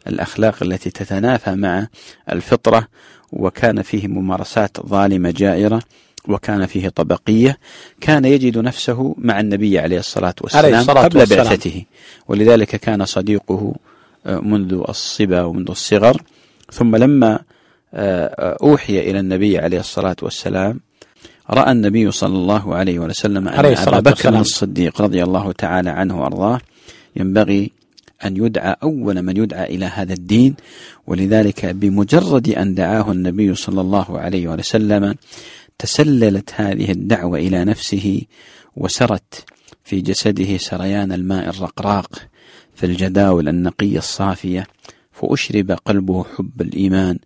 الأخلاق 0.07 0.63
التي 0.63 0.89
تتنافى 0.89 1.55
مع 1.55 1.87
الفطرة 2.31 2.87
وكان 3.31 3.81
فيه 3.81 4.07
ممارسات 4.07 4.77
ظالمة 4.85 5.31
جائرة. 5.31 5.81
وكان 6.29 6.65
فيه 6.65 6.89
طبقية 6.89 7.57
كان 8.01 8.25
يجد 8.25 8.57
نفسه 8.57 9.15
مع 9.17 9.39
النبي 9.39 9.79
عليه 9.79 9.99
الصلاة 9.99 10.35
والسلام 10.41 10.65
عليه 10.65 10.79
الصلاة 10.79 11.03
قبل 11.03 11.19
والسلام. 11.19 11.45
بعثته 11.47 11.83
ولذلك 12.27 12.75
كان 12.75 13.05
صديقه 13.05 13.75
آه، 14.25 14.39
منذ 14.39 14.83
الصبا 14.89 15.41
ومنذ 15.43 15.69
الصغر 15.69 16.21
ثم 16.71 16.95
لما 16.95 17.39
آه، 17.93 18.57
أوحي 18.63 18.99
إلى 18.99 19.19
النبي 19.19 19.57
عليه 19.57 19.79
الصلاة 19.79 20.15
والسلام 20.21 20.79
رأى 21.49 21.71
النبي 21.71 22.11
صلى 22.11 22.35
الله 22.37 22.75
عليه 22.75 22.99
وسلم 22.99 23.47
أن 23.47 23.65
أبا 23.65 23.99
بكر 23.99 24.09
والسلام. 24.09 24.41
الصديق 24.41 25.01
رضي 25.01 25.23
الله 25.23 25.51
تعالى 25.51 25.89
عنه 25.89 26.21
وأرضاه 26.21 26.59
ينبغي 27.15 27.71
أن 28.25 28.37
يدعى 28.37 28.75
أول 28.83 29.21
من 29.21 29.37
يدعى 29.37 29.75
إلى 29.75 29.85
هذا 29.85 30.13
الدين 30.13 30.55
ولذلك 31.07 31.65
بمجرد 31.65 32.49
أن 32.49 32.75
دعاه 32.75 33.11
النبي 33.11 33.55
صلى 33.55 33.81
الله 33.81 34.19
عليه 34.19 34.47
وسلم 34.47 35.15
تسللت 35.77 36.53
هذه 36.55 36.91
الدعوة 36.91 37.37
إلى 37.37 37.65
نفسه 37.65 38.21
وسرت 38.77 39.45
في 39.83 40.01
جسده 40.01 40.57
سريان 40.57 41.11
الماء 41.11 41.49
الرقراق 41.49 42.27
في 42.75 42.85
الجداول 42.85 43.47
النقية 43.47 43.97
الصافية 43.97 44.67
فأشرب 45.11 45.71
قلبه 45.71 46.23
حب 46.23 46.61
الإيمان. 46.61 47.19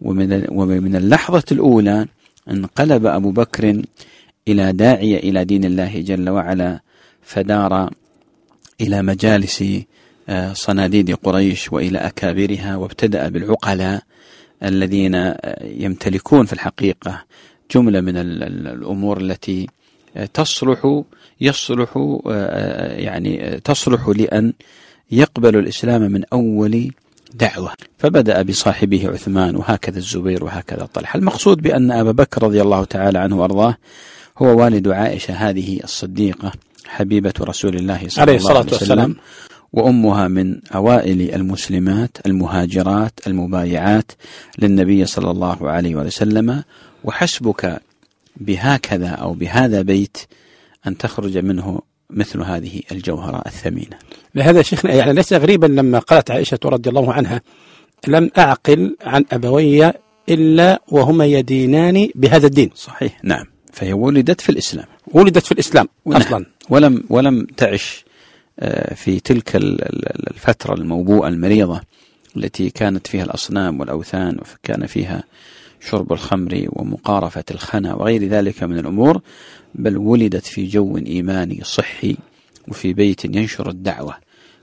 ومن 0.00 0.96
اللحظة 0.96 1.44
الأولى 1.52 2.06
انقلب 2.50 3.06
أبو 3.06 3.30
بكر 3.30 3.82
إلى 4.48 4.72
داعية 4.72 5.18
إلى 5.18 5.44
دين 5.44 5.64
الله 5.64 6.00
جل 6.00 6.30
وعلا 6.30 6.80
فدار 7.22 7.90
إلى 8.80 9.02
مجالس 9.02 9.64
آه، 10.28 10.52
صناديد 10.52 11.14
قريش 11.14 11.72
وإلى 11.72 11.98
أكابرها 11.98 12.76
وابتدأ 12.76 13.28
بالعقلاء 13.28 14.02
الذين 14.62 15.14
آه، 15.14 15.64
يمتلكون 15.64 16.46
في 16.46 16.52
الحقيقة 16.52 17.24
جملة 17.70 18.00
من 18.00 18.16
الأمور 18.16 19.20
التي 19.20 19.68
آه، 20.16 20.24
تصلح 20.34 21.02
يصلح 21.40 22.18
يعني 22.96 23.60
تصلح 23.64 24.08
لأن 24.08 24.52
يقبل 25.10 25.56
الإسلام 25.56 26.02
من 26.02 26.24
أول 26.32 26.90
دعوة. 27.34 27.72
فبدأ 27.98 28.42
بصاحبه 28.42 29.08
عثمان 29.08 29.56
وهكذا 29.56 29.98
الزبير 29.98 30.44
وهكذا 30.44 30.88
طلحة. 30.94 31.18
المقصود 31.18 31.62
بأن 31.62 31.90
أبا 31.90 32.12
بكر 32.12 32.42
رضي 32.42 32.62
الله 32.62 32.84
تعالى 32.84 33.18
عنه 33.18 33.40
وأرضاه 33.40 33.76
هو 34.38 34.60
والد 34.62 34.88
عائشة 34.88 35.34
هذه 35.34 35.80
الصديقة 35.84 36.52
حبيبة 36.86 37.32
رسول 37.40 37.76
الله 37.76 38.08
صلى 38.08 38.22
الله 38.22 38.50
عليه 38.50 38.60
وسلم 38.60 38.72
والسلام. 38.72 39.16
وأمها 39.72 40.28
من 40.28 40.60
أوائل 40.74 41.34
المسلمات 41.34 42.16
المهاجرات 42.26 43.20
المبايعات 43.26 44.12
للنبي 44.58 45.06
صلى 45.06 45.30
الله 45.30 45.70
عليه 45.70 45.96
وسلم 45.96 46.62
وحسبك 47.04 47.80
بهكذا 48.36 49.08
أو 49.08 49.32
بهذا 49.32 49.82
بيت 49.82 50.18
أن 50.86 50.96
تخرج 50.96 51.38
منه 51.38 51.80
مثل 52.10 52.40
هذه 52.40 52.80
الجوهرة 52.92 53.42
الثمينة. 53.46 53.98
لهذا 54.34 54.62
شيخنا 54.62 54.94
يعني 54.94 55.12
ليس 55.12 55.32
غريبا 55.32 55.66
لما 55.66 55.98
قالت 55.98 56.30
عائشة 56.30 56.58
رضي 56.64 56.90
الله 56.90 57.12
عنها 57.12 57.42
لم 58.06 58.30
أعقل 58.38 58.96
عن 59.02 59.24
أبوي 59.32 59.92
إلا 60.28 60.82
وهما 60.88 61.26
يدينان 61.26 62.08
بهذا 62.14 62.46
الدين. 62.46 62.70
صحيح 62.74 63.24
نعم 63.24 63.46
فهي 63.72 63.92
ولدت 63.92 64.40
في 64.40 64.48
الإسلام. 64.48 64.86
ولدت 65.06 65.46
في 65.46 65.52
الإسلام 65.52 65.88
نعم. 66.06 66.20
أصلا 66.20 66.46
ولم 66.70 67.04
ولم 67.10 67.46
تعش 67.56 68.04
آه، 68.60 68.94
في 68.94 69.20
تلك 69.20 69.56
الفترة 69.56 70.74
الموبوءة 70.74 71.28
المريضة 71.28 71.80
التي 72.36 72.70
كانت 72.70 73.06
فيها 73.06 73.24
الأصنام 73.24 73.80
والأوثان 73.80 74.38
وكان 74.38 74.86
فيها 74.86 75.24
شرب 75.80 76.12
الخمر 76.12 76.66
ومقارفة 76.72 77.44
الخنا 77.50 77.94
وغير 77.94 78.28
ذلك 78.28 78.62
من 78.62 78.78
الأمور 78.78 79.20
بل 79.74 79.98
ولدت 79.98 80.46
في 80.46 80.66
جو 80.66 80.96
إيماني 80.96 81.60
صحي 81.62 82.16
وفي 82.68 82.92
بيت 82.92 83.24
ينشر 83.24 83.68
الدعوة 83.68 84.14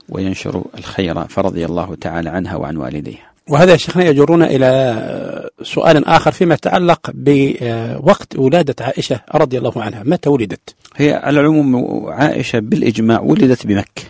وينشر 0.08 0.64
الخير 0.78 1.24
فرضي 1.28 1.64
الله 1.64 1.94
تعالى 1.94 2.30
عنها 2.30 2.56
وعن 2.56 2.76
والديها 2.76 3.32
وهذا 3.48 3.76
شيخنا 3.76 4.04
يجرنا 4.04 4.46
إلى 4.46 5.50
سؤال 5.62 6.04
آخر 6.06 6.32
فيما 6.32 6.54
يتعلق 6.54 7.10
بوقت 7.14 8.36
ولادة 8.36 8.84
عائشة 8.84 9.20
رضي 9.34 9.58
الله 9.58 9.82
عنها 9.82 10.02
متى 10.02 10.28
ولدت؟ 10.28 10.74
هي 10.96 11.12
على 11.12 11.40
العموم 11.40 12.06
عائشة 12.06 12.58
بالإجماع 12.58 13.20
ولدت 13.20 13.66
بمكة 13.66 14.02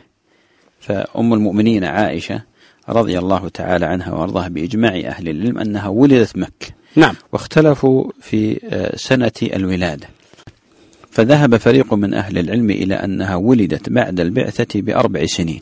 فأم 0.81 1.35
المؤمنين 1.35 1.85
عائشة 1.85 2.43
رضي 2.89 3.19
الله 3.19 3.49
تعالى 3.49 3.87
عنها 3.87 4.13
وأرضاها 4.13 4.49
بإجماع 4.49 4.95
أهل 4.95 5.29
العلم 5.29 5.59
أنها 5.59 5.89
ولدت 5.89 6.37
مكة. 6.37 6.67
نعم. 6.97 7.15
واختلفوا 7.33 8.11
في 8.21 8.61
آه، 8.65 8.97
سنة 8.97 9.33
الولادة. 9.43 10.09
فذهب 11.11 11.57
فريق 11.57 11.95
من 11.95 12.15
أهل 12.15 12.39
العلم 12.39 12.71
إلى 12.71 12.95
أنها 12.95 13.37
ولدت 13.37 13.89
بعد 13.89 14.21
البعثة 14.21 14.81
بأربع 14.81 15.27
سنين. 15.27 15.61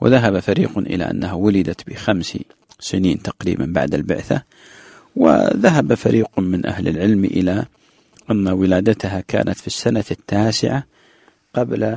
وذهب 0.00 0.38
فريق 0.38 0.78
إلى 0.78 1.10
أنها 1.10 1.32
ولدت 1.32 1.90
بخمس 1.90 2.38
سنين 2.80 3.22
تقريبا 3.22 3.66
بعد 3.66 3.94
البعثة. 3.94 4.42
وذهب 5.16 5.94
فريق 5.94 6.38
من 6.38 6.66
أهل 6.66 6.88
العلم 6.88 7.24
إلى 7.24 7.64
أن 8.30 8.48
ولادتها 8.48 9.20
كانت 9.28 9.56
في 9.56 9.66
السنة 9.66 10.04
التاسعة 10.10 10.84
قبل 11.54 11.96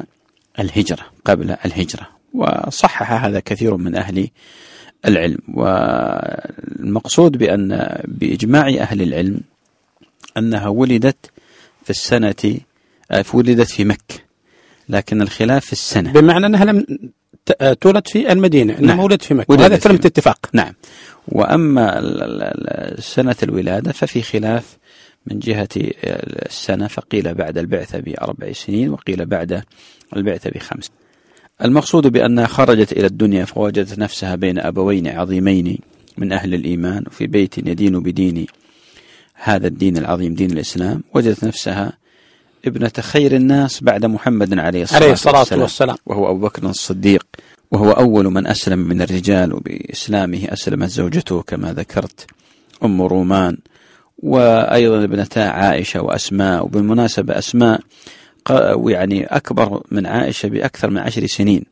الهجرة 0.60 1.06
قبل 1.26 1.56
الهجرة 1.66 2.08
وصحح 2.34 3.26
هذا 3.26 3.40
كثير 3.40 3.78
من 3.78 3.96
أهل 3.96 4.30
العلم. 5.08 5.38
والمقصود 5.54 7.38
بأن 7.38 8.00
بإجماع 8.08 8.68
أهل 8.68 9.02
العلم 9.02 9.40
أنها 10.38 10.68
ولدت 10.68 11.32
في 11.84 11.90
السنة 11.90 12.60
ولدت 13.34 13.70
في 13.70 13.86
مكة 13.86 14.16
لكن 14.90 15.22
الخلاف 15.22 15.66
في 15.66 15.72
السنة. 15.72 16.12
بمعنى 16.12 16.46
أنها 16.46 16.66
لم 16.66 16.86
تولد 17.82 18.08
في 18.08 18.32
المدينة 18.32 18.74
إنما 18.74 18.88
نعم. 18.88 19.00
ولدت 19.00 19.22
في 19.22 19.34
مكة 19.34 19.54
وهذا 19.54 19.78
كلمة 19.78 20.00
اتفاق 20.06 20.50
نعم. 20.54 20.74
وأما 21.28 22.02
سنة 23.00 23.36
الولادة 23.44 23.92
ففي 23.92 24.22
خلاف 24.22 24.78
من 25.26 25.40
جهة 25.40 25.70
السنة 25.76 26.88
فقيل 26.88 27.34
بعد 27.34 27.58
البعثة 27.58 28.00
بأربع 28.00 28.52
سنين 28.52 28.90
وقيل 28.90 29.26
بعد 29.26 29.64
البعثة 30.16 30.50
بخمس 30.50 30.92
المقصود 31.64 32.08
بأنها 32.08 32.48
خرجت 32.48 32.92
إلى 32.92 33.08
الدنيا 33.08 33.46
فوجدت 33.46 34.00
نفسها 34.00 34.36
بين 34.36 34.60
أبوين 34.60 35.08
عظيمين 35.08 35.78
من 36.18 36.32
أهل 36.32 36.54
الإيمان 36.54 37.04
وفي 37.08 37.28
بيت 37.28 37.58
يدين 37.58 38.00
بدين 38.00 38.46
هذا 39.34 39.68
الدين 39.68 39.98
العظيم 39.98 40.34
دين 40.34 40.52
الإسلام. 40.52 41.04
وجدت 41.14 41.44
نفسها 41.44 41.94
ابنة 42.66 42.92
خير 43.00 43.36
الناس 43.36 43.84
بعد 43.84 44.06
محمد 44.06 44.60
عليه 44.60 44.84
الصلاة, 44.84 45.02
عليه 45.02 45.14
الصلاة 45.14 45.40
والسلام, 45.40 45.62
والسلام. 45.62 45.96
وهو 46.06 46.32
أبو 46.32 46.40
بكر 46.40 46.70
الصديق. 46.70 47.26
وهو 47.72 47.92
أول 47.92 48.26
من 48.26 48.48
أسلم 48.48 48.80
من 48.80 49.02
الرجال 49.02 49.54
وبإسلامه 49.54 50.48
أسلمت 50.50 50.90
زوجته 50.90 51.42
كما 51.42 51.74
ذكرت 51.74 52.26
أم 52.84 53.02
رومان. 53.02 53.58
وأيضا 54.18 55.04
ابنتا 55.04 55.40
عائشة 55.40 56.02
وأسماء. 56.02 56.66
وبالمناسبة 56.66 57.38
أسماء 57.38 57.82
يعني 58.88 59.26
أكبر 59.26 59.82
من 59.92 60.06
عائشة 60.06 60.50
بأكثر 60.50 60.90
من 60.90 60.98
عشر 60.98 61.26
سنين. 61.26 61.64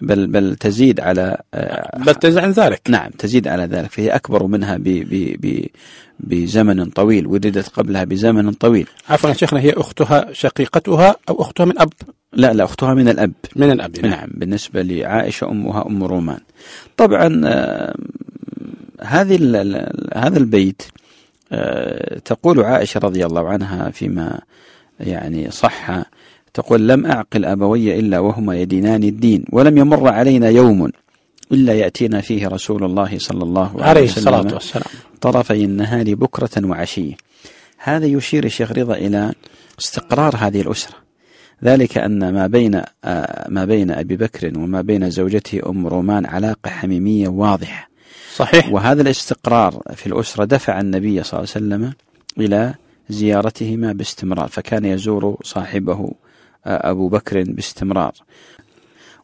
بل 0.00 0.26
بل 0.26 0.56
تزيد 0.56 1.00
على 1.00 1.40
آه، 1.54 1.98
بل 1.98 2.14
تزيد 2.14 2.38
عن 2.38 2.50
ذلك. 2.50 2.80
نعم 2.88 3.10
تزيد 3.10 3.48
على 3.48 3.64
ذلك. 3.64 3.90
فهي 3.90 4.10
أكبر 4.10 4.46
منها 4.46 4.76
ب 4.76 4.82
ب 4.84 5.36
ب 5.40 5.66
بزمن 6.20 6.84
طويل 6.84 7.26
ولدت 7.26 7.68
قبلها 7.68 8.04
بزمن 8.04 8.52
طويل. 8.52 8.88
عفوا 9.08 9.32
شيخنا 9.32 9.60
هي 9.60 9.72
أختها 9.72 10.32
شقيقتها 10.32 11.16
أو 11.28 11.42
أختها 11.42 11.64
من 11.66 11.80
أب؟ 11.80 11.92
لا 12.32 12.52
لا 12.52 12.64
أختها 12.64 12.94
من 12.94 13.08
الأب. 13.08 13.32
من 13.56 13.70
الأب 13.70 14.00
نعم, 14.00 14.10
نعم 14.10 14.28
بالنسبة 14.34 14.82
لعائشة 14.82 15.50
أمها 15.50 15.86
أم 15.86 16.04
رومان. 16.04 16.40
طبعا 16.96 17.40
آه، 17.44 17.94
هذه 19.00 19.36
هذا 20.14 20.38
البيت 20.38 20.82
آه، 21.52 22.18
تقول 22.18 22.60
عائشة 22.60 23.00
رضي 23.00 23.26
الله 23.26 23.48
عنها 23.48 23.90
فيما 23.90 24.40
يعني 25.00 25.50
صح. 25.50 26.02
تقول 26.54 26.88
لم 26.88 27.06
أعقل 27.06 27.44
أبوي 27.44 27.98
إلا 27.98 28.18
وهما 28.18 28.56
يدينان 28.56 29.02
الدين 29.02 29.44
ولم 29.52 29.78
يمر 29.78 30.08
علينا 30.08 30.48
يوم 30.48 30.90
إلا 31.52 31.74
يأتينا 31.74 32.20
فيه 32.20 32.48
رسول 32.48 32.84
الله 32.84 33.18
صلى 33.18 33.42
الله 33.42 33.84
عليه 33.84 34.02
وسلم 34.02 34.34
الصلاة 34.34 34.54
والسلام. 34.54 34.86
طرفي 35.20 35.64
النهار 35.64 36.14
بكرة 36.14 36.66
وعشية 36.66 37.14
هذا 37.78 38.06
يشير 38.06 38.44
الشيخ 38.44 38.72
رضا 38.72 38.94
إلى 38.94 39.32
استقرار 39.80 40.36
هذه 40.36 40.60
الأسرة. 40.60 40.94
ذلك 41.64 41.98
أن 41.98 42.32
ما 42.32 42.46
بين 42.46 42.82
آه، 43.04 43.46
ما 43.48 43.64
بين 43.64 43.90
أبي 43.90 44.16
بكر 44.16 44.52
وما 44.58 44.80
بين 44.80 45.10
زوجته 45.10 45.60
أم 45.66 45.86
رومان 45.86 46.26
علاقة 46.26 46.70
حميمية 46.70 47.28
واضحة. 47.28 47.88
صحيح. 48.36 48.72
وهذا 48.72 49.02
الاستقرار 49.02 49.82
في 49.94 50.06
الأسرة 50.06 50.44
دفع 50.44 50.80
النبي 50.80 51.22
صلى 51.22 51.40
الله 51.40 51.52
عليه 51.54 51.66
وسلم 51.66 51.92
إلى 52.38 52.74
زيارتهما 53.08 53.92
باستمرار 53.92 54.48
فكان 54.48 54.84
يزور 54.84 55.36
صاحبه 55.42 56.10
آه، 56.66 56.90
أبو 56.90 57.08
بكر 57.08 57.42
باستمرار. 57.42 58.12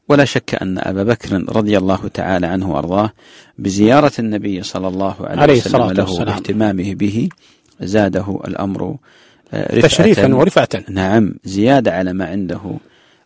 ولا 0.08 0.24
شك 0.24 0.62
أن 0.62 0.78
أبا 0.78 1.02
بكر 1.02 1.44
رضي 1.56 1.78
الله 1.78 2.08
تعالى 2.14 2.46
عنه 2.46 2.70
وأرضاه 2.70 3.12
بزيارة 3.58 4.12
النبي 4.18 4.62
صلى 4.62 4.88
الله 4.88 5.14
عليه, 5.20 5.42
عليه 5.42 5.58
وسلم 5.58 5.90
له 5.90 6.10
واهتمامه 6.10 6.94
به 6.94 7.28
زاده 7.80 8.40
الأمر 8.48 8.96
آه، 9.52 9.80
تشريفا 9.80 10.34
ورفعة. 10.34 10.68
نعم 10.88 11.34
زيادة 11.44 11.92
على 11.92 12.12
ما 12.12 12.26
عنده 12.26 12.60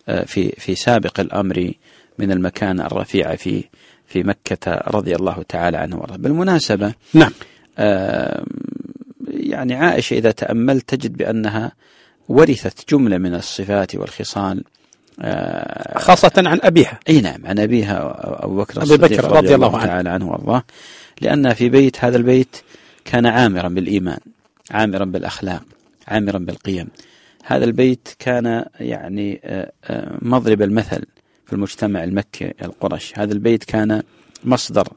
آه، 0.08 0.24
في 0.24 0.48
في 0.48 0.74
سابق 0.74 1.20
الأمر 1.20 1.72
من 2.18 2.32
المكانة 2.32 2.86
الرفيعة 2.86 3.36
في 3.36 3.64
في 4.06 4.22
مكة 4.22 4.82
رضي 4.86 5.16
الله 5.16 5.44
تعالى 5.48 5.76
عنه 5.76 5.96
وأرضاه. 5.96 6.16
بالمناسبة 6.16 6.92
نعم. 7.14 7.32
يعني 9.52 9.74
عائشة 9.74 10.14
إذا 10.14 10.30
تأملت 10.30 10.88
تجد 10.88 11.16
بأنها 11.16 11.72
ورثت 12.28 12.90
جملة 12.90 13.18
من 13.18 13.34
الصفات 13.34 13.94
والخصال 13.94 14.64
آه، 15.20 15.98
خاصة 15.98 16.32
عن 16.36 16.60
أبيها. 16.62 17.00
أي 17.08 17.20
نعم 17.20 17.46
عن 17.46 17.58
أبيها 17.58 18.18
أبو 18.44 18.56
بكر 18.56 18.82
أبي 18.82 18.82
الصديق 18.82 19.20
بكر 19.20 19.36
رضي 19.36 19.54
الله 19.54 19.76
عنه. 19.76 19.86
تعالى 19.86 20.10
عنه 20.10 20.30
وأرضاه 20.30 20.64
لانها 21.20 21.54
في 21.54 21.68
بيت 21.68 22.04
هذا 22.04 22.16
البيت 22.16 22.56
كان 23.04 23.26
عامرا 23.26 23.68
بالإيمان 23.68 24.18
عامرا 24.70 25.04
بالأخلاق 25.04 25.62
عامرا 26.08 26.38
بالقيم. 26.38 26.88
هذا 27.44 27.64
البيت 27.64 28.08
كان 28.18 28.64
يعني 28.80 29.40
آه، 29.44 29.72
آه، 29.84 30.18
مضرب 30.22 30.62
المثل 30.62 31.04
في 31.46 31.52
المجتمع 31.52 32.04
المكي 32.04 32.52
القرش 32.62 33.12
هذا 33.18 33.32
البيت 33.32 33.64
كان 33.64 34.02
مصدر 34.44 34.88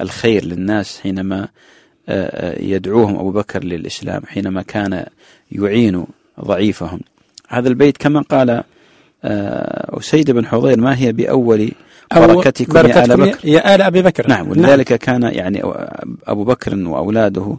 الخير 0.00 0.44
للناس 0.44 1.00
حينما 1.00 1.48
يدعوهم 2.60 3.16
أبو 3.16 3.30
بكر 3.30 3.64
للإسلام 3.64 4.22
حينما 4.26 4.62
كان 4.62 5.06
يعين 5.52 6.06
ضعيفهم. 6.44 7.00
هذا 7.48 7.68
البيت 7.68 7.96
كما 7.96 8.20
قال 8.20 8.62
آه، 9.24 9.98
أسيد 9.98 10.30
بن 10.30 10.46
حضير 10.46 10.80
ما 10.80 10.98
هي 10.98 11.12
بأول 11.12 11.70
أو 12.12 12.26
بركتكم 12.26 12.76
يا 12.76 12.82
آل 12.82 13.08
بركتكم 13.08 13.24
بكر؟ 13.24 13.48
يا 13.48 13.74
آل 13.74 13.82
أبي 13.82 14.02
بكر. 14.02 14.28
نعم 14.28 14.48
ولذلك 14.50 14.94
كان 14.94 15.22
يعني 15.22 15.62
أبو 16.26 16.44
بكر 16.44 16.76
وأولاده 16.76 17.56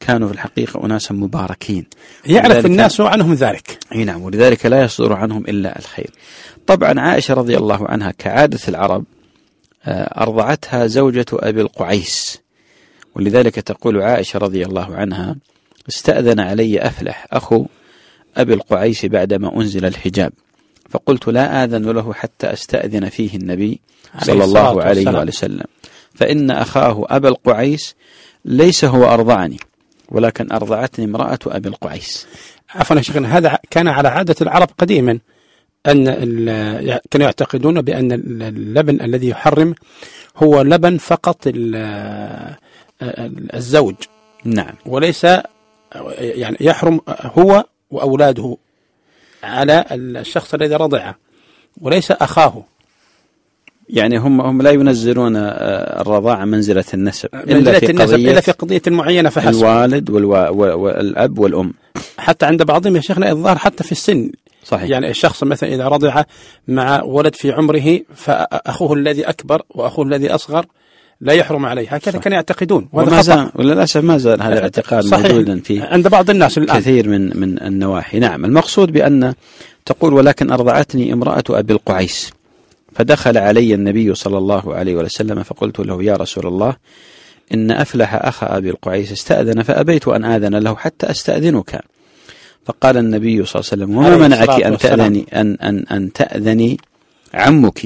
كانوا 0.00 0.28
في 0.28 0.34
الحقيقة 0.34 0.86
أناسا 0.86 1.14
مباركين. 1.14 1.86
يعرف 2.26 2.66
الناس 2.66 3.00
عنهم 3.00 3.34
ذلك. 3.34 3.78
إي 3.94 4.04
نعم 4.04 4.22
ولذلك 4.22 4.66
لا 4.66 4.84
يصدر 4.84 5.12
عنهم 5.12 5.42
إلا 5.48 5.78
الخير. 5.78 6.10
طبعا 6.66 7.00
عائشة 7.00 7.34
رضي 7.34 7.56
الله 7.56 7.88
عنها 7.88 8.10
كعادة 8.10 8.60
العرب 8.68 9.04
آه، 9.84 10.22
أرضعتها 10.22 10.86
زوجة 10.86 11.26
أبي 11.32 11.60
القعيس. 11.60 12.45
ولذلك 13.16 13.54
تقول 13.54 14.02
عائشة 14.02 14.38
رضي 14.38 14.64
الله 14.64 14.96
عنها 14.96 15.36
استأذن 15.88 16.40
علي 16.40 16.80
أفلح 16.80 17.26
أخو 17.32 17.66
أبي 18.36 18.54
القعيس 18.54 19.06
بعدما 19.06 19.56
أنزل 19.56 19.84
الحجاب 19.84 20.32
فقلت 20.90 21.28
لا 21.28 21.64
آذن 21.64 21.90
له 21.90 22.12
حتى 22.12 22.52
أستأذن 22.52 23.08
فيه 23.08 23.36
النبي 23.36 23.80
صلى 24.22 24.44
الله 24.44 24.82
عليه. 24.82 25.06
وآله 25.06 25.22
وسلم 25.22 25.64
فإن 26.14 26.50
أخاه 26.50 27.06
ابا 27.08 27.28
القعيس 27.28 27.94
ليس 28.44 28.84
هو 28.84 29.04
أرضعني 29.04 29.56
ولكن 30.08 30.52
أرضعتني 30.52 31.04
امرأة 31.04 31.38
أبي 31.46 31.68
القعيس. 31.68 32.26
عفوا 32.70 32.96
يا 32.96 33.02
شيخنا 33.02 33.38
هذا 33.38 33.58
كان 33.70 33.88
على 33.88 34.08
عادة 34.08 34.36
العرب 34.40 34.68
قديما 34.78 35.18
أن 35.86 36.04
كانوا 37.10 37.26
يعتقدون 37.26 37.82
بأن 37.82 38.12
اللبن 38.42 39.00
الذي 39.00 39.28
يحرم 39.28 39.74
هو 40.36 40.62
لبن 40.62 40.98
فقط 40.98 41.48
الزوج. 43.54 43.94
نعم. 44.44 44.74
وليس 44.86 45.26
يعني 46.18 46.56
يحرم 46.60 47.00
هو 47.08 47.64
وأولاده 47.90 48.56
على 49.42 49.84
الشخص 49.92 50.54
الذي 50.54 50.74
رضعه 50.74 51.16
وليس 51.80 52.10
أخاه. 52.10 52.64
يعني 53.88 54.18
هم 54.18 54.40
هم 54.40 54.62
لا 54.62 54.70
ينزلون 54.70 55.36
آه، 55.36 56.00
الرضاعة 56.00 56.44
منزلة 56.44 56.84
النسب. 56.94 57.28
إلا 57.34 57.54
منزلة 57.54 57.78
في 57.78 57.90
النسب 57.90 58.14
إلا 58.14 58.40
في 58.40 58.52
قضية 58.52 58.82
معينة 58.86 59.28
فحسب. 59.28 59.58
الوالد 59.58 60.10
والأب 60.10 61.38
والأم. 61.38 61.72
حتى 62.18 62.46
عند 62.46 62.62
بعضهم 62.62 62.96
يا 62.96 63.00
شيخنا 63.00 63.30
الظاهر 63.30 63.58
حتى 63.58 63.84
في 63.84 63.92
السن. 63.92 64.30
صحيح. 64.64 64.90
يعني 64.90 65.10
الشخص 65.10 65.42
مثلا 65.42 65.74
إذا 65.74 65.88
رضع 65.88 66.22
مع 66.68 67.02
ولد 67.02 67.34
في 67.34 67.52
عمره 67.52 68.00
فأخوه 68.14 68.92
الذي 68.92 69.24
أكبر 69.24 69.62
وأخوه 69.70 70.04
الذي 70.04 70.30
أصغر 70.30 70.66
لا 71.20 71.32
يحرم 71.32 71.66
عليه 71.66 71.88
هكذا 71.88 72.14
صح. 72.14 72.20
كانوا 72.20 72.36
يعتقدون. 72.36 72.88
وهذا 72.92 73.22
خطأ. 73.22 73.50
وللأسف 73.54 74.04
ما 74.04 74.18
زال 74.18 74.42
هذا 74.42 74.58
الاعتقاد 74.58 75.04
صحيح. 75.04 75.26
موجودا 75.26 75.60
في 75.60 75.80
عند 75.80 76.08
بعض 76.08 76.30
الناس 76.30 76.58
الآن. 76.58 76.78
كثير 76.78 77.08
من 77.08 77.40
من 77.40 77.62
النواحي. 77.62 78.18
نعم. 78.18 78.44
المقصود 78.44 78.92
بأن 78.92 79.34
تقول 79.86 80.14
ولكن 80.14 80.50
أرضعتني 80.52 81.12
امرأة 81.12 81.44
أبي 81.50 81.72
القعيس. 81.72 82.32
فدخل 82.94 83.38
علي 83.38 83.74
النبي 83.74 84.14
صلى 84.14 84.38
الله 84.38 84.74
عليه 84.74 84.94
وسلم 84.94 85.42
فقلت 85.42 85.78
له 85.80 86.02
يا 86.02 86.16
رسول 86.16 86.46
الله 86.46 86.76
إن 87.54 87.70
أفلح 87.70 88.14
أخ 88.14 88.44
أبي 88.44 88.70
القعيس 88.70 89.12
استأذن 89.12 89.62
فأبيت 89.62 90.08
أن 90.08 90.24
آذن 90.24 90.54
له 90.54 90.76
حتى 90.76 91.10
أستأذنك. 91.10 91.80
فقال 92.66 92.96
النبي 92.96 93.44
صلى 93.44 93.60
الله 93.60 93.72
عليه 93.72 93.84
وسلم 93.84 93.96
وما 93.96 94.28
منعك 94.28 94.62
أن. 94.62 94.78
تأذني 94.78 95.26
أن 95.34 95.56
أن 95.62 95.84
أن 95.90 96.12
تأذني 96.12 96.76
عمك؟ 97.34 97.82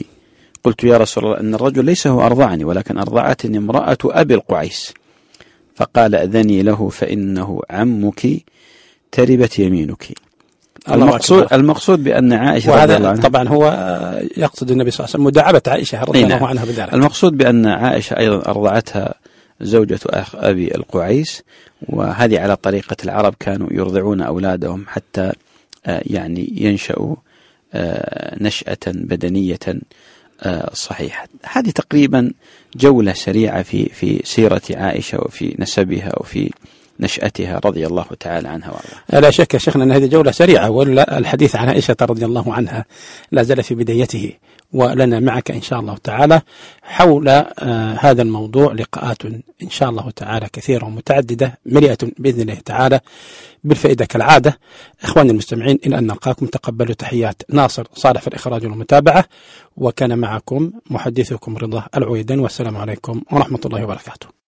قلت 0.65 0.85
يا 0.85 0.97
رسول 0.97 1.25
الله 1.25 1.41
إن 1.41 1.55
الرجل 1.55 1.85
ليس 1.85 2.07
هو 2.07 2.21
أرضعني 2.21 2.65
ولكن 2.65 2.99
أرضعتني 2.99 3.59
امرأة 3.59 3.99
أبي 4.05 4.35
القعيس 4.35 4.95
فقال 5.75 6.15
أذني 6.15 6.63
له 6.63 6.89
فإنه 6.89 7.61
عمك 7.71 8.27
تربت 9.13 9.59
يمينك 9.59 10.07
المقصود 10.91 11.43
أكبر. 11.43 11.57
المقصود 11.57 12.05
بأن 12.05 12.33
عائشة 12.33 12.71
رضي 12.71 12.97
الله 12.97 12.97
وهذا 12.97 13.09
عنها 13.09 13.23
طبعا 13.23 13.49
هو 13.49 13.65
يقصد 14.37 14.71
النبي 14.71 14.91
صلى 14.91 15.05
الله 15.05 15.15
عليه 15.15 15.25
وسلم 15.25 15.25
مداعبة 15.25 15.63
عائشة 15.67 16.03
رضي 16.03 16.19
أي 16.19 16.25
الله 16.25 16.37
نعم. 16.37 16.45
عنها 16.45 16.65
بذلك 16.65 16.95
المقصود 16.95 17.37
بأن 17.37 17.67
عائشة 17.67 18.19
أيضا 18.19 18.37
أرضعتها 18.37 19.15
زوجة 19.61 19.99
أخ 20.07 20.37
أبي 20.37 20.75
القعيس 20.75 21.43
وهذه 21.89 22.41
على 22.41 22.57
طريقة 22.57 22.97
العرب 23.05 23.35
كانوا 23.41 23.69
يرضعون 23.71 24.23
أولادهم 24.23 24.85
حتى 24.89 25.33
آه، 25.87 26.03
يعني 26.07 26.53
ينشأوا 26.57 27.17
آه، 27.75 28.37
نشأة 28.41 28.79
بدنية 28.87 29.59
صحيحة 30.73 31.29
هذه 31.45 31.71
تقريبا 31.71 32.33
جولة 32.77 33.13
سريعة 33.13 33.63
في 33.63 33.89
في 33.89 34.21
سيرة 34.25 34.63
عائشة 34.71 35.19
وفي 35.21 35.57
نسبها 35.59 36.13
وفي 36.21 36.51
نشأتها 37.01 37.61
رضي 37.65 37.87
الله 37.87 38.07
تعالى 38.21 38.49
عنها 38.49 38.71
وأرضاها. 38.71 39.21
لا 39.21 39.31
شك 39.31 39.55
يا 39.55 39.59
شيخنا 39.59 39.85
أن 39.85 39.93
هذه 39.93 40.07
جولة 40.07 40.31
سريعة 40.31 40.71
ولا 40.71 41.19
الحديث 41.19 41.57
عن 41.57 41.69
عائشة 41.69 41.97
رضي 42.03 42.25
الله 42.25 42.55
عنها 42.55 42.85
لا 43.33 43.43
زال 43.43 43.63
في 43.63 43.75
بدايته 43.75 44.33
ولنا 44.73 45.21
معك 45.21 45.51
إن 45.51 45.63
شاء 45.63 45.81
الله 45.81 45.97
تعالى 45.97 46.43
حول 46.83 47.29
آه 47.29 47.97
هذا 48.01 48.23
الموضوع 48.23 48.73
لقاءات 48.73 49.25
إن 49.63 49.71
شاء 49.71 49.91
الله 49.91 50.11
تعالى 50.11 50.49
كثيرة 50.53 50.85
ومتعددة 50.85 51.59
مليئة 51.67 51.99
بإذن 52.19 52.41
الله 52.41 52.55
تعالى 52.55 53.01
بالفائدة 53.65 54.05
كالعادة. 54.05 54.59
إخواني 55.03 55.31
المستمعين 55.31 55.79
إلى 55.87 55.99
أن 55.99 56.07
نلقاكم. 56.07 56.47
تقبلوا 56.47 56.95
تحيات 56.95 57.43
ناصر 57.49 57.87
صالح 57.95 58.21
في 58.21 58.29
الإخراج 58.29 58.65
والمتابعة 58.65 59.25
وكان 59.77 60.19
معكم 60.19 60.73
محدثكم 60.91 61.57
رضا 61.57 61.87
العويدان 61.97 62.41
والسلام 62.41 62.77
عليكم 62.77 63.23
ورحمة 63.33 63.61
الله 63.65 63.85
وبركاته. 63.85 64.40